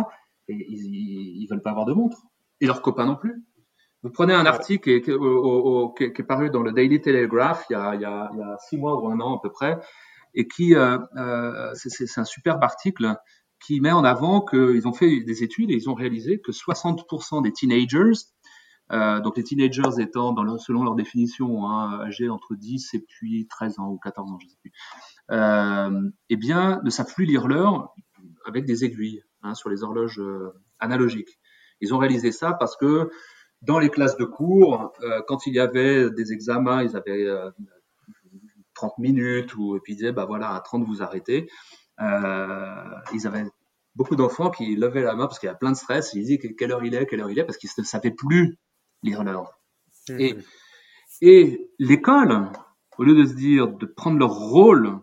[0.51, 2.23] Et ils, ils veulent pas avoir de montre.
[2.59, 3.43] Et leurs copains non plus.
[4.03, 7.95] Vous prenez un article qui est, qui, paru dans le Daily Telegraph il y, a,
[7.95, 9.77] il, y a, il y a six mois ou un an à peu près,
[10.33, 13.15] et qui, euh, euh, c'est un superbe article
[13.63, 17.43] qui met en avant qu'ils ont fait des études et ils ont réalisé que 60%
[17.43, 18.13] des teenagers
[18.91, 23.47] euh, donc les teenagers étant, dans selon leur définition, hein, âgés entre 10 et puis
[23.47, 24.71] 13 ans ou 14 ans, je ne sais plus,
[25.31, 27.93] euh, eh bien, ne savent plus lire l'heure
[28.45, 31.39] avec des aiguilles hein, sur les horloges euh, analogiques.
[31.79, 33.09] Ils ont réalisé ça parce que
[33.61, 37.27] dans les classes de cours, euh, quand il y avait des examens, ils avaient
[38.73, 41.49] 30 euh, minutes, ou, et puis ils disaient, bah voilà, à 30 vous arrêtez.
[41.99, 43.45] ils avaient
[43.95, 46.37] beaucoup d'enfants qui levaient la main parce qu'il y a plein de stress, ils disaient
[46.37, 48.57] quelle heure il est, quelle heure il est, parce qu'ils ne savaient plus
[49.03, 49.59] lire l'heure.
[50.09, 50.43] Et, mhm.
[51.21, 52.51] et l'école,
[52.97, 54.99] au lieu de se dire, de prendre leur rôle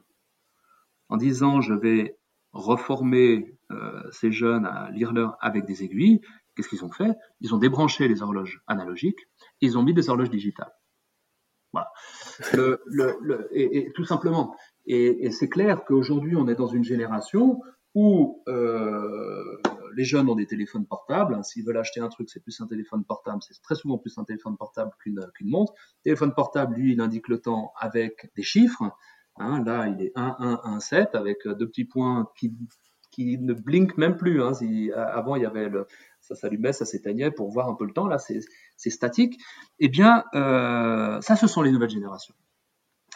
[1.09, 2.18] en disant je vais
[2.53, 6.21] reformer euh, ces jeunes à lire l'heure avec des aiguilles,
[6.55, 7.17] qu'est-ce qu'ils ont fait?
[7.41, 9.21] Ils ont débranché les horloges analogiques
[9.61, 10.73] et ils ont mis des horloges digitales.
[11.73, 11.91] Voilà.
[12.55, 14.55] Le, le, le, et, et, tout simplement.
[14.87, 17.61] Et, et c'est clair qu'aujourd'hui, on est dans une génération
[17.95, 19.59] où euh,
[19.97, 21.37] les jeunes ont des téléphones portables.
[21.45, 23.43] S'ils veulent acheter un truc, c'est plus un téléphone portable.
[23.43, 25.73] C'est très souvent plus un téléphone portable qu'une qu'une montre.
[25.75, 28.85] Le téléphone portable, lui, il indique le temps avec des chiffres.
[29.39, 32.53] Hein, là, il est 1, 1, 1, 7 avec deux petits points qui,
[33.19, 34.43] ne blinkent même plus.
[34.43, 34.55] Hein.
[34.55, 35.69] Si, avant, il y avait
[36.29, 38.07] ça s'allumait, ça s'éteignait pour voir un peu le temps.
[38.07, 39.41] Là, c'est statique.
[39.79, 42.35] Eh bien, euh, ça, ce sont les nouvelles générations.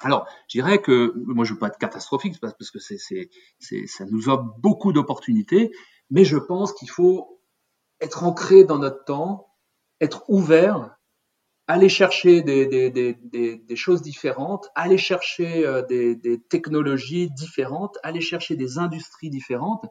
[0.01, 4.45] Alors, je dirais que moi, je veux pas être catastrophique parce que ça nous offre
[4.59, 5.71] beaucoup d'opportunités,
[6.11, 7.41] mais je pense qu'il faut
[8.01, 9.49] être ancré dans notre temps,
[10.01, 10.97] être ouvert,
[11.73, 19.31] aller chercher des, choses différentes, aller chercher euh, des, technologies différentes, aller chercher des industries
[19.31, 19.87] différentes,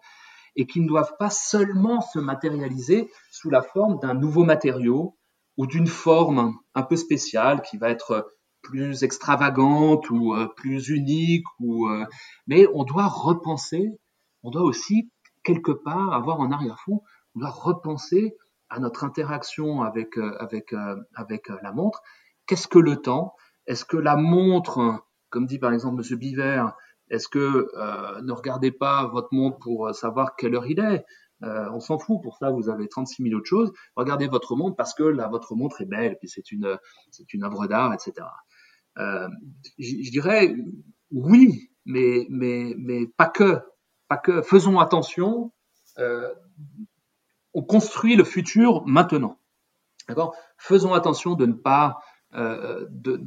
[0.55, 5.17] et qui ne doivent pas seulement se matérialiser sous la forme d'un nouveau matériau
[5.57, 11.45] ou d'une forme un peu spéciale qui va être plus extravagante ou euh, plus unique
[11.61, 12.05] euh,
[12.45, 13.89] mais on doit repenser
[14.43, 15.09] on doit aussi
[15.43, 17.01] quelque part avoir en arrière-fond
[17.33, 18.35] on doit repenser
[18.71, 20.73] à notre interaction avec euh, avec
[21.15, 22.01] avec la montre
[22.47, 23.35] qu'est-ce que le temps?
[23.67, 26.65] Est-ce que la montre comme dit par exemple monsieur Biver
[27.09, 27.69] est-ce que
[28.21, 31.05] ne regardez pas votre montre pour savoir quelle heure il est?
[31.41, 32.21] On s'en fout.
[32.23, 33.73] Pour ça, vous avez 36 000 autres choses.
[33.97, 36.79] Regardez votre montre parce que là, votre montre est belle, puis c'est une,
[37.11, 38.25] c'est une œuvre d'art, etc.
[38.97, 39.27] Euh,
[39.77, 40.55] je dirais
[41.11, 43.07] oui, mais, mais, mais.
[43.17, 43.61] Pas que.
[44.43, 45.51] Faisons attention.
[47.53, 49.37] On construit le futur maintenant.
[50.07, 50.35] D'accord?
[50.57, 51.97] Faisons attention de ne pas
[52.33, 53.21] euh, de,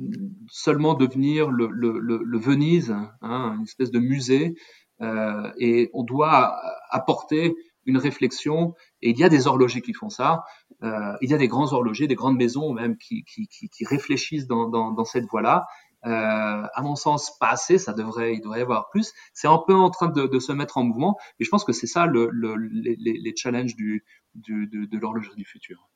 [0.49, 4.55] seulement devenir le, le, le, Venise, hein, une espèce de musée,
[5.03, 6.57] euh, et on doit
[6.89, 7.55] apporter
[7.85, 10.45] une réflexion, et il y a des horlogers qui font ça,
[10.83, 13.85] euh, il y a des grands horlogers, des grandes maisons même qui, qui, qui, qui
[13.85, 15.66] réfléchissent dans, dans, dans cette voie-là.
[16.07, 19.12] Euh, à mon sens, pas assez, ça devrait, il devrait y avoir plus.
[19.32, 21.72] C'est un peu en train de, de, se mettre en mouvement, et je pense que
[21.72, 25.88] c'est ça le, le, les, les, challenges du, du, de, de l'horlogerie du futur.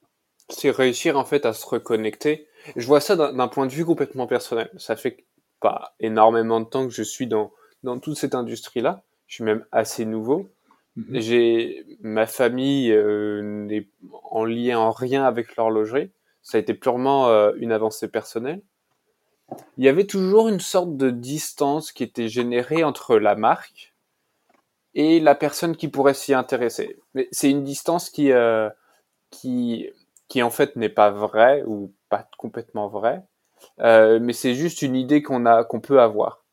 [0.49, 2.49] C'est réussir en fait à se reconnecter.
[2.75, 4.71] Je vois ça d'un point de vue complètement personnel.
[4.79, 5.27] Ça fait
[5.61, 7.53] pas énormément de temps que je suis dans,
[7.83, 9.05] dans toute cette industrie-là.
[9.27, 10.49] Je suis même assez nouveau.
[10.97, 11.21] Mhm.
[11.21, 13.89] J'ai ma famille euh, n'est
[14.31, 16.11] en lien en rien avec l'horlogerie.
[16.41, 18.63] Ça a été purement euh, une avancée personnelle.
[19.77, 23.95] Il y avait toujours une sorte de distance qui était générée entre la marque
[24.95, 26.99] et la personne qui pourrait s'y intéresser.
[27.15, 28.69] Mais c'est une distance qui, euh,
[29.31, 29.89] qui,
[30.29, 33.23] qui en fait n'est pas vraie ou pas complètement vraie,
[33.81, 36.45] euh, mais c'est juste une idée qu'on a, qu'on peut avoir.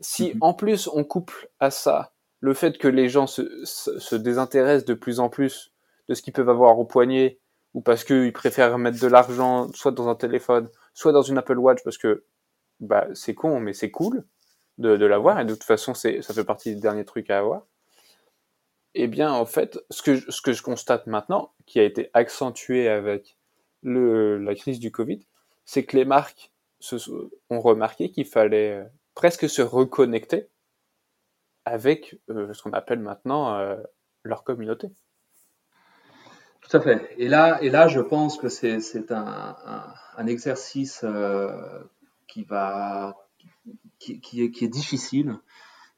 [0.00, 0.38] Si mhm.
[0.40, 4.94] en plus on couple à ça le fait que les gens se, se, désintéressent de
[4.94, 5.72] plus en plus
[6.08, 7.38] de ce qu'ils peuvent avoir au poignet,
[7.74, 11.58] ou parce qu'ils préfèrent mettre de l'argent soit dans un téléphone, soit dans une Apple
[11.58, 12.24] Watch, parce que
[12.80, 14.24] bah, c'est con, mais c'est cool
[14.78, 17.66] de, l'avoir, et de toute façon, ça fait partie des derniers trucs à avoir.
[18.94, 23.36] Eh bien, en fait, ce que, je constate maintenant, qui a été accentué avec
[23.82, 25.20] la crise du Covid,
[25.64, 26.50] c'est que les marques
[27.50, 28.84] ont remarqué qu'il fallait
[29.14, 30.48] presque se reconnecter
[31.64, 33.76] avec euh, ce qu'on appelle maintenant euh,
[34.24, 34.88] leur communauté.
[36.70, 37.14] Tout à fait.
[37.18, 41.50] Et là, et là je pense que c'est un, un, un, exercice euh,
[42.28, 43.16] qui, va,
[43.98, 45.36] qui, qui, est, qui est difficile,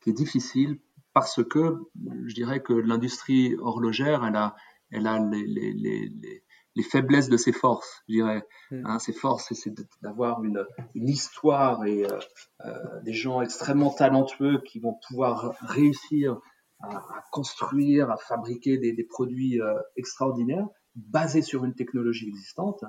[0.00, 0.78] qui est difficile
[1.12, 1.76] parce que
[2.24, 4.56] je dirais que l'industrie horlogère, elle a,
[4.90, 6.42] elle a les, les, les,
[6.74, 8.42] les faiblesses de ses forces, je dirais.
[8.70, 8.86] Mm.
[8.86, 10.64] Hein, ses forces, c'est d'avoir une,
[10.94, 12.18] une, histoire et euh,
[12.64, 16.40] euh, des gens extrêmement talentueux qui vont pouvoir réussir
[16.82, 22.84] à, construire, à fabriquer des, produits euh, extraordinaires basés sur une technologie existante.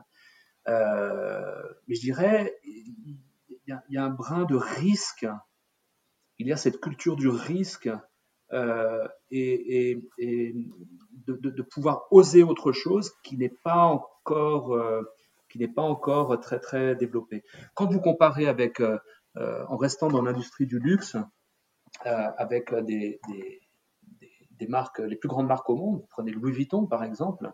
[0.67, 3.17] Euh, mais je dirais, il
[3.67, 5.27] y, a, un brin de risque.
[6.39, 7.89] Il y a cette culture du risque
[8.51, 10.01] euh, et,
[11.27, 14.77] de, pouvoir oser autre chose qui n'est pas encore
[15.49, 17.43] qui n'est pas encore très très développé.
[17.75, 18.81] Quand vous comparez avec
[19.35, 21.15] en restant dans l'industrie du luxe
[22.03, 23.19] avec des,
[24.65, 27.51] des, marques les plus grandes marques au monde, vous prenez Louis Vuitton par exemple,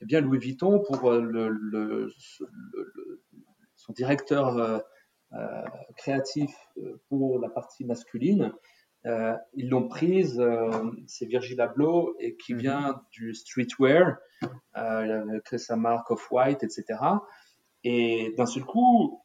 [0.00, 2.12] eh bien Louis Vuitton pour le, le, le,
[3.76, 4.82] son directeur
[5.96, 6.54] créatif
[7.08, 8.52] pour la partie masculine
[9.06, 10.70] euh, ils l'ont prise, euh,
[11.06, 12.60] c'est Virgil Abloh, et qui mhm.
[12.60, 14.16] vient du streetwear.
[14.42, 16.84] Euh, il avait créé sa marque Off-White, etc.
[17.84, 19.22] Et d'un seul coup,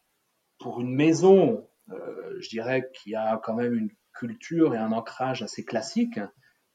[0.60, 5.42] pour une maison, euh, je dirais, qui a quand même une culture et un ancrage
[5.42, 6.20] assez classique,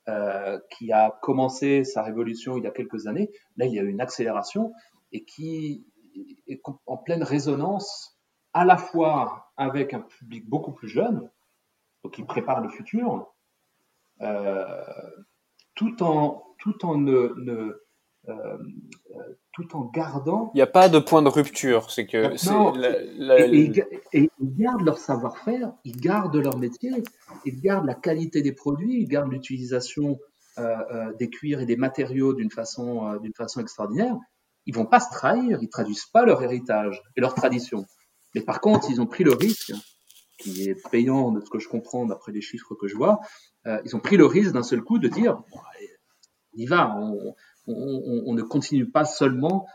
[0.08, 3.82] euh, qui a commencé sa révolution il y a quelques années, là, il y a
[3.82, 4.72] eu une accélération
[5.12, 5.86] et qui
[6.46, 8.18] est en pleine résonance
[8.52, 11.30] à la fois avec un public beaucoup plus jeune,
[12.02, 13.32] donc il prépare le futur,
[14.22, 14.84] euh,
[15.74, 17.80] tout en tout en ne,
[19.52, 20.50] tout en gardant.
[20.54, 23.72] Il n'y a pas de point de rupture, c'est que non, la, et,
[24.12, 26.90] ils gardent leur savoir-faire, ils gardent leur métier,
[27.44, 30.18] ils gardent la qualité des produits, ils gardent l'utilisation
[30.58, 34.16] euh, euh des cuirs et des matériaux d'une façon euh, d'une façon extraordinaire.
[34.66, 37.86] Ils vont pas se trahir, ils traduisent pas leur héritage et leur tradition.
[38.34, 39.72] Mais par contre, ils ont pris le risque
[40.38, 43.18] qui est payant de ce que je comprends d'après les chiffres que je vois,
[43.66, 45.42] euh, ils ont pris le risque d'un seul coup de dire
[46.54, 47.34] on y va, on,
[47.68, 49.66] on, ne continue pas seulement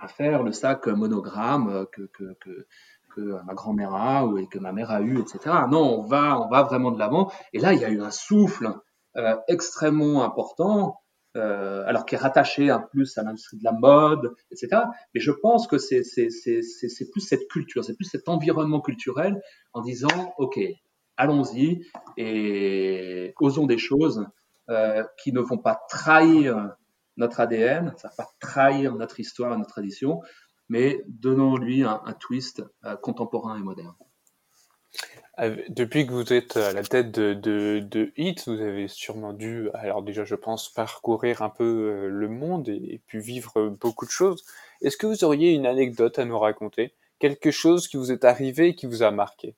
[0.00, 5.20] à faire le sac monogramme que ma grand-mère a ou que ma mère a eu,
[5.20, 5.38] etc.
[5.70, 7.30] Non, on va, on va vraiment de l'avant.
[7.52, 8.72] Et là, il y a eu un souffle
[9.16, 11.00] euh, extrêmement important
[11.36, 14.82] euh, alors qui est rattaché un plus à l'industrie de la mode, etc.
[15.14, 16.02] Mais je pense que c'est
[17.12, 19.40] plus cette culture, c'est plus cet environnement culturel
[19.72, 20.58] en disant, OK,
[21.16, 24.26] allons-y et osons des choses
[24.70, 26.74] euh, qui ne vont pas trahir
[27.20, 30.22] notre ADN, ça va pas trahir notre histoire et notre tradition,
[30.68, 33.94] mais donnons-lui un, un, twist euh, contemporain et moderne.
[35.68, 40.24] Depuis que vous êtes à la tête de, HIT, vous avez sûrement dû, alors déjà
[40.24, 44.44] je pense, parcourir un peu euh, le monde et, puis vivre beaucoup de choses.
[44.82, 46.94] Est-ce que vous auriez une anecdote à nous raconter?
[47.18, 49.54] Quelque chose qui vous est arrivé et qui vous a marqué?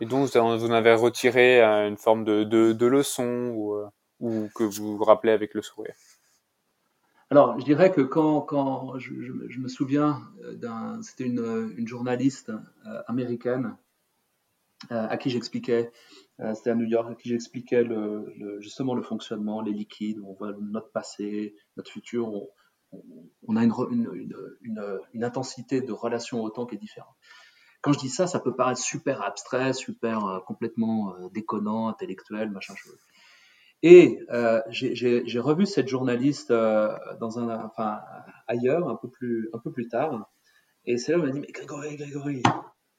[0.00, 3.76] Et dont vous, en avez retiré euh, une forme de, leçon ou,
[4.20, 5.94] ou que vous vous rappelez avec le sourire?
[7.32, 9.10] Alors, je dirais que quand, je,
[9.58, 10.20] me souviens
[10.52, 12.52] d'un, c'était une, journaliste
[13.06, 13.74] américaine
[14.90, 15.90] à qui j'expliquais,
[16.52, 17.88] c'était à New York, à qui j'expliquais
[18.58, 22.30] justement le fonctionnement, les liquides, on voit notre passé, notre futur,
[23.48, 23.72] on, a une,
[24.60, 27.16] une, intensité de relation au temps qui est différente.
[27.80, 33.00] Quand je dis ça, ça peut paraître super abstrait, super complètement déconnant, intellectuel, machin chose.
[33.82, 38.00] Et euh, j'ai revu cette journaliste euh, dans un, enfin,
[38.46, 40.30] ailleurs, un peu plus, un peu plus tard.
[40.84, 42.42] Et c'est là où elle m'a dit, mais Grégory, Grégory,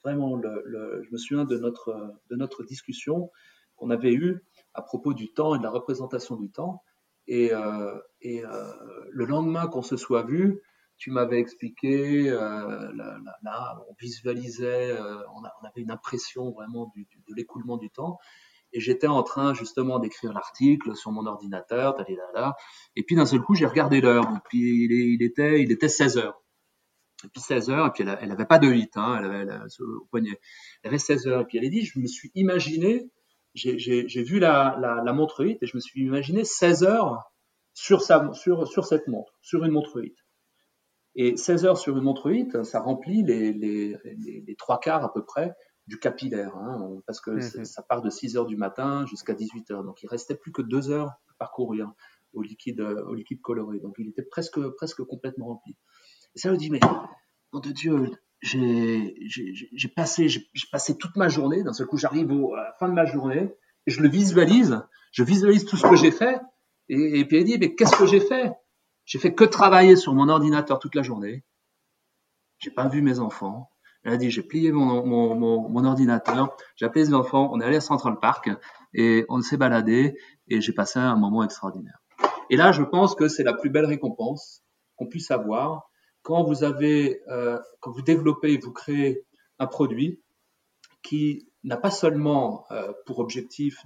[0.04, 3.30] vraiment, je me souviens de notre, de notre discussion
[3.76, 6.82] qu'on avait eue à propos du temps et de la représentation du temps.
[7.26, 10.60] Et, euh, le lendemain qu'on se soit vu,
[10.98, 14.94] tu m'avais expliqué, là, on visualisait,
[15.34, 18.18] on, avait une impression vraiment du, de l'écoulement du temps.
[18.74, 21.94] Et j'étais en train justement d'écrire l'article sur mon ordinateur,
[22.96, 24.24] et puis d'un seul coup, j'ai regardé l'heure.
[24.24, 26.42] Et puis il, était, il était 16 heures.
[27.24, 30.04] Et puis 16 heures, et puis elle, n'avait pas de 8, hein, elle avait au
[30.10, 30.40] poignet.
[30.82, 33.08] Elle avait 16 heures, et puis elle a dit, je me suis imaginé,
[33.54, 37.22] j'ai vu la, la, montre 8, et je me suis imaginé 16 heures
[37.74, 40.16] sur, cette montre, sur une montre 8.
[41.14, 45.54] Et 16 heures sur une montre 8, ça remplit les trois quarts à peu près
[45.86, 49.70] du capillaire, hein, parce que mmh ça part de 6 heures du matin jusqu'à 18
[49.70, 49.84] heures.
[49.84, 51.92] Donc il restait plus que 2 heures à parcourir
[52.32, 53.78] au liquide, euh, au liquide coloré.
[53.80, 55.76] Donc il était presque, presque complètement rempli.
[56.34, 56.80] Et ça me dit, mais,
[57.52, 58.10] mon de Dieu,
[58.40, 60.26] j'ai passé,
[60.72, 63.54] passé toute ma journée, d'un seul coup j'arrive à la fin de ma journée,
[63.86, 64.82] et je le visualise,
[65.12, 66.40] je visualise tout ce que j'ai fait,
[66.88, 68.52] et, et puis il dit, mais qu'est-ce que j'ai fait?
[69.04, 71.44] J'ai fait que travailler sur mon ordinateur toute la journée,
[72.58, 73.70] j'ai pas vu mes enfants,
[74.04, 77.64] elle a dit, j'ai plié mon, mon, mon, ordinateur, j'ai appelé les enfants, on est
[77.64, 78.50] allé à Central Park
[78.92, 81.98] et on s'est baladé et j'ai passé un moment extraordinaire.
[82.50, 84.62] Et là, je pense que c'est la plus belle récompense
[84.96, 85.90] qu'on puisse avoir
[86.22, 89.24] quand vous avez, euh, quand vous développez et vous créez
[89.58, 90.22] un produit
[91.02, 93.82] qui n'a pas seulement euh, pour objectif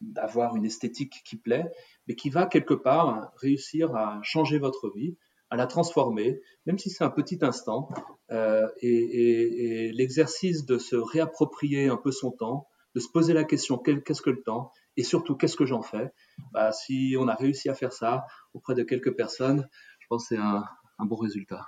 [0.00, 1.70] d'avoir une esthétique qui plaît,
[2.06, 5.16] mais qui va quelque part réussir à changer votre vie,
[5.52, 7.90] à la transformer, même si c'est un petit instant.
[8.30, 13.76] Euh, et, l'exercice de se réapproprier un peu son temps, de se poser la question
[13.76, 16.10] qu'est-ce que le temps et surtout qu'est-ce que j'en fais?
[16.52, 18.24] Bah, si on a réussi à faire ça
[18.54, 19.68] auprès de quelques personnes,
[20.00, 20.64] je pense que c'est un,
[21.00, 21.66] bon résultat.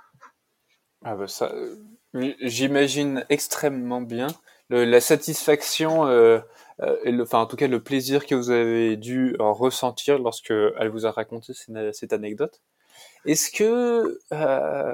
[1.03, 1.75] Ah bah ça, euh,
[2.41, 4.27] j'imagine extrêmement bien
[4.69, 6.39] la satisfaction, euh,
[7.21, 11.11] enfin en tout cas le plaisir que vous avez dû ressentir lorsque elle vous a
[11.11, 12.63] raconté cette anecdote.
[13.25, 14.93] Est-ce que, euh,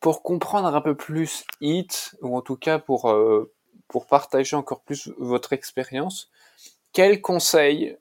[0.00, 3.52] pour comprendre un peu plus HIT, ou en tout cas pour, euh,
[3.88, 6.30] pour partager encore plus votre expérience,
[6.92, 7.96] quel conseil,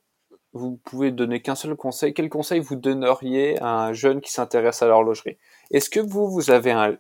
[0.53, 4.81] vous pouvez donner qu'un seul conseil, quel conseil vous donneriez à un jeune qui s'intéresse
[4.81, 5.37] à l'horlogerie?
[5.71, 6.97] Est-ce que vous, vous avez un,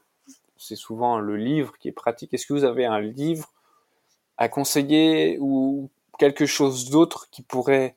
[0.57, 3.51] c'est souvent le livre qui est pratique, est-ce que vous avez un livre
[4.37, 7.95] à conseiller ou quelque chose d'autre qui pourrait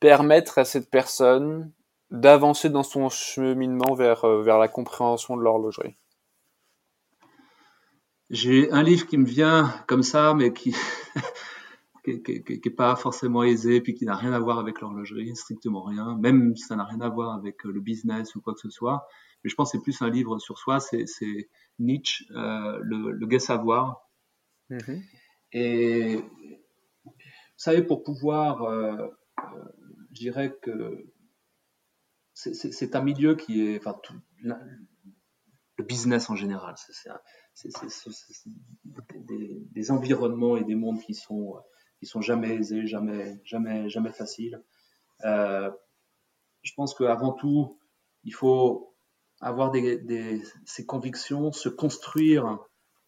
[0.00, 1.70] permettre à cette personne
[2.12, 5.96] d'avancer dans son cheminement vers, euh, vers la compréhension de l'horlogerie
[8.30, 10.76] J'ai un livre qui me vient comme ça, mais qui
[12.04, 16.16] qui n'est pas forcément aisé, puis qui n'a rien à voir avec l'horlogerie, strictement rien,
[16.18, 18.70] même si ça n'a rien à voir avec euh, le business ou quoi que ce
[18.70, 19.06] soit.
[19.42, 21.06] Mais je pense que c'est plus un livre sur soi, c'est
[21.78, 24.08] Nietzsche, euh, le, le gai savoir.
[24.70, 25.02] Mm-hmm.
[25.52, 26.16] Et
[27.04, 27.12] vous
[27.56, 29.08] savez, pour pouvoir, euh,
[30.10, 31.06] je dirais que
[32.52, 36.74] c'est un milieu qui est, enfin, tout, le business en général,
[37.54, 37.70] c'est
[39.72, 41.54] des, environnements et des mondes qui sont,
[41.98, 44.62] qui sont jamais aisés, jamais, jamais, jamais faciles.
[45.24, 45.70] Euh,
[46.62, 47.78] je pense qu'avant tout,
[48.24, 48.94] il faut
[49.40, 52.58] avoir des, des, ces convictions, se construire,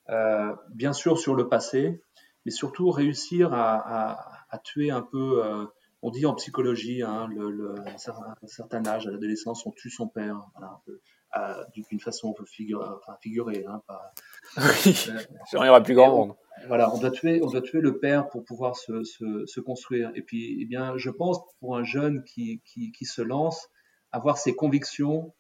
[0.09, 2.03] euh, bien sûr, sur le passé,
[2.45, 5.67] mais surtout réussir à, à, à tuer un peu euh,
[6.05, 10.07] on dit en psychologie, hein, le, à un certain âge, à l'adolescence, on tue son
[10.07, 13.65] père, voilà, d'une façon figure, enfin, figurée.
[13.67, 14.13] Hein, pas,
[14.59, 15.09] oui,
[15.55, 16.37] il n'y aura plus grand monde.
[16.69, 20.13] Voilà, on doit tuer, on doit tuer le père pour pouvoir se, se, se, construire.
[20.15, 23.71] Et puis, eh bien, je pense pour un jeune qui, qui, qui se lance,
[24.13, 25.35] avoir ses convictions,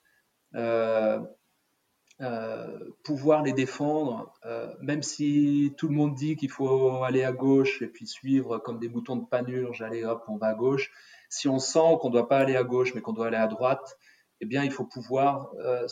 [0.55, 1.21] euh, euh,
[3.03, 7.83] pouvoir les défendre, euh, même si tout le monde dit qu'il faut aller à gauche
[7.83, 10.93] et puis suivre comme des moutons de panurge, allez hop, on va à gauche.
[11.29, 13.49] Si on sent qu'on ne doit pas aller à gauche mais qu'on doit aller à
[13.49, 13.99] droite,
[14.41, 15.87] eh bien, il faut pouvoir euh,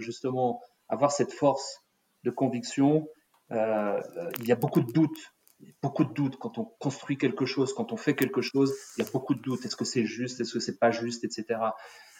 [0.00, 1.82] justement avoir cette force
[2.24, 3.08] de conviction.
[3.50, 5.34] il y a beaucoup de doutes,
[5.82, 8.74] beaucoup de doutes quand on construit quelque chose, quand on fait quelque chose.
[8.96, 9.64] Il y a beaucoup de doutes.
[9.64, 10.40] Est-ce que c'est juste?
[10.40, 11.60] Est-ce que c'est pas juste, etc.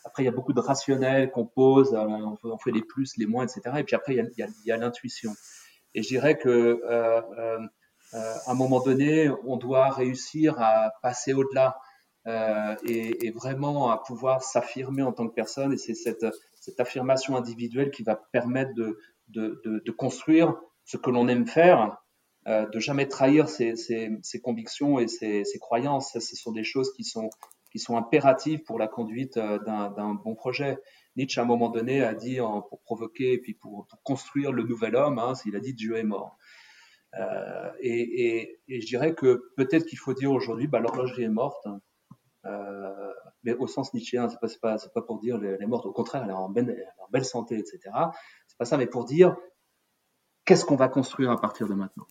[0.05, 2.07] Après, il y a beaucoup de rationnels qu'on pose, euh,
[2.45, 3.77] on fait les plus, les moins, etc.
[3.79, 5.33] Et puis après, il y a, l'intuition.
[5.95, 6.81] Et je dirais que
[8.13, 11.77] à un moment donné, on doit réussir à passer au-delà.
[12.87, 15.73] Et, vraiment à pouvoir s'affirmer en tant que personne.
[15.73, 16.25] Et c'est cette,
[16.79, 21.99] affirmation individuelle qui va permettre de, construire ce que l'on aime faire,
[22.47, 23.75] euh, de jamais trahir ses,
[24.43, 26.13] convictions et ses, croyances.
[26.19, 27.31] Ce sont des choses qui sont,
[27.75, 30.79] qui sont impératives pour la conduite euh, d'un bon projet.
[31.17, 34.53] Nietzsche, à un moment donné, a dit, en, pour provoquer et puis pour, pour, construire
[34.53, 36.39] le nouvel homme, hein, il a dit Dieu est mort.
[37.19, 41.29] Euh, et, et, et, je dirais que peut-être qu'il faut dire aujourd'hui, bah, l'horlogerie est
[41.29, 41.67] morte.
[42.45, 43.13] Euh,
[43.43, 46.23] mais au sens nietzschéen, c'est pas, pas, pas pour dire elle est morte, au contraire,
[46.23, 47.81] elle est en belle, elle est en belle santé, etc.
[48.47, 49.35] C'est pas ça, mais pour dire
[50.45, 52.07] qu'est-ce qu'on va construire à partir de maintenant?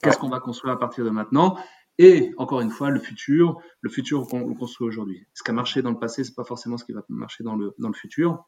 [0.00, 1.56] Qu'est-ce qu'on va construire à partir de maintenant?
[1.98, 5.26] Et encore une fois, le futur, le futur qu'on construit aujourd'hui.
[5.34, 7.56] Ce qui a marché dans le passé, c'est pas forcément ce qui va marcher dans
[7.56, 8.44] le, dans le futur.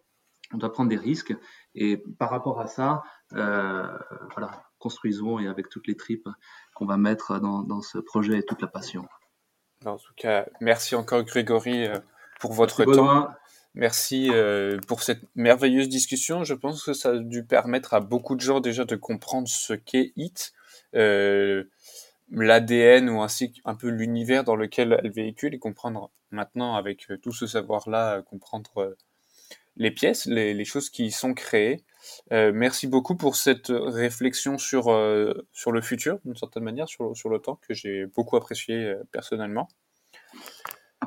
[0.52, 1.34] On doit prendre des risques
[1.74, 3.02] et par rapport à ça,
[3.34, 3.86] euh,
[4.32, 6.28] voilà, construisons et avec toutes les tripes
[6.74, 9.06] qu'on va mettre dans, dans ce projet et toute la passion.
[9.84, 11.98] En tout cas, merci encore Grégory euh,
[12.40, 13.28] pour votre temps.
[13.74, 16.42] Merci euh, pour cette merveilleuse discussion.
[16.42, 19.74] Je pense que ça a dû permettre à beaucoup de gens déjà de comprendre ce
[19.74, 20.52] qu'est HIT,
[20.96, 21.64] euh,
[22.30, 27.16] l'ADN ou ainsi un peu l'univers dans lequel elle véhicule et comprendre maintenant avec euh,
[27.18, 28.96] tout ce savoir-là, comprendre
[29.76, 31.82] les pièces, les, les, choses qui y sont créées.
[32.30, 34.84] merci beaucoup pour cette réflexion sur,
[35.52, 39.68] sur le futur, d'une certaine manière, sur, sur le temps, que j'ai beaucoup apprécié personnellement.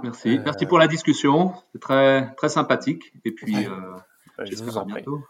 [0.01, 0.39] Merci.
[0.43, 1.53] Merci pour la discussion.
[1.71, 3.13] C'est très, très sympathique.
[3.25, 5.23] Et puis, euh, je vous en bientôt.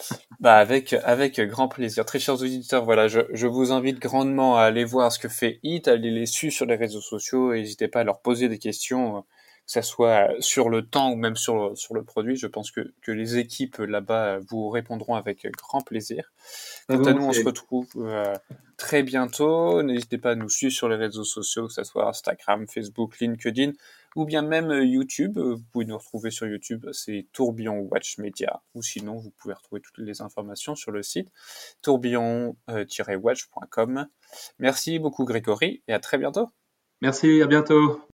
[0.40, 2.04] bah avec avec grand plaisir.
[2.04, 5.60] Très chers auditeurs, voilà, je, je vous invite grandement à aller voir ce que fait
[5.62, 7.52] HIT, à aller les suivre sur les réseaux sociaux.
[7.52, 9.24] N'hésitez pas à leur poser des questions
[9.72, 12.34] que ce soit sur le temps ou même sur le, sur le produit.
[12.34, 16.32] Je pense que, que les équipes là-bas vous répondront avec grand plaisir.
[16.88, 18.34] Quant à nous, on se retrouve euh,
[18.76, 19.82] très bientôt.
[19.84, 23.72] N'hésitez pas à nous suivre sur les réseaux sociaux, que ce soit Instagram, Facebook, LinkedIn
[24.16, 25.38] ou bien même euh, YouTube.
[25.38, 29.80] Vous pouvez nous retrouver sur YouTube, c'est Tourbillon Watch Media, ou sinon vous pouvez retrouver
[29.80, 31.28] toutes les informations sur le site
[31.82, 34.06] tourbillon-watch.com.
[34.58, 36.50] Merci beaucoup Grégory et à très bientôt.
[37.00, 38.00] Merci, à bientôt.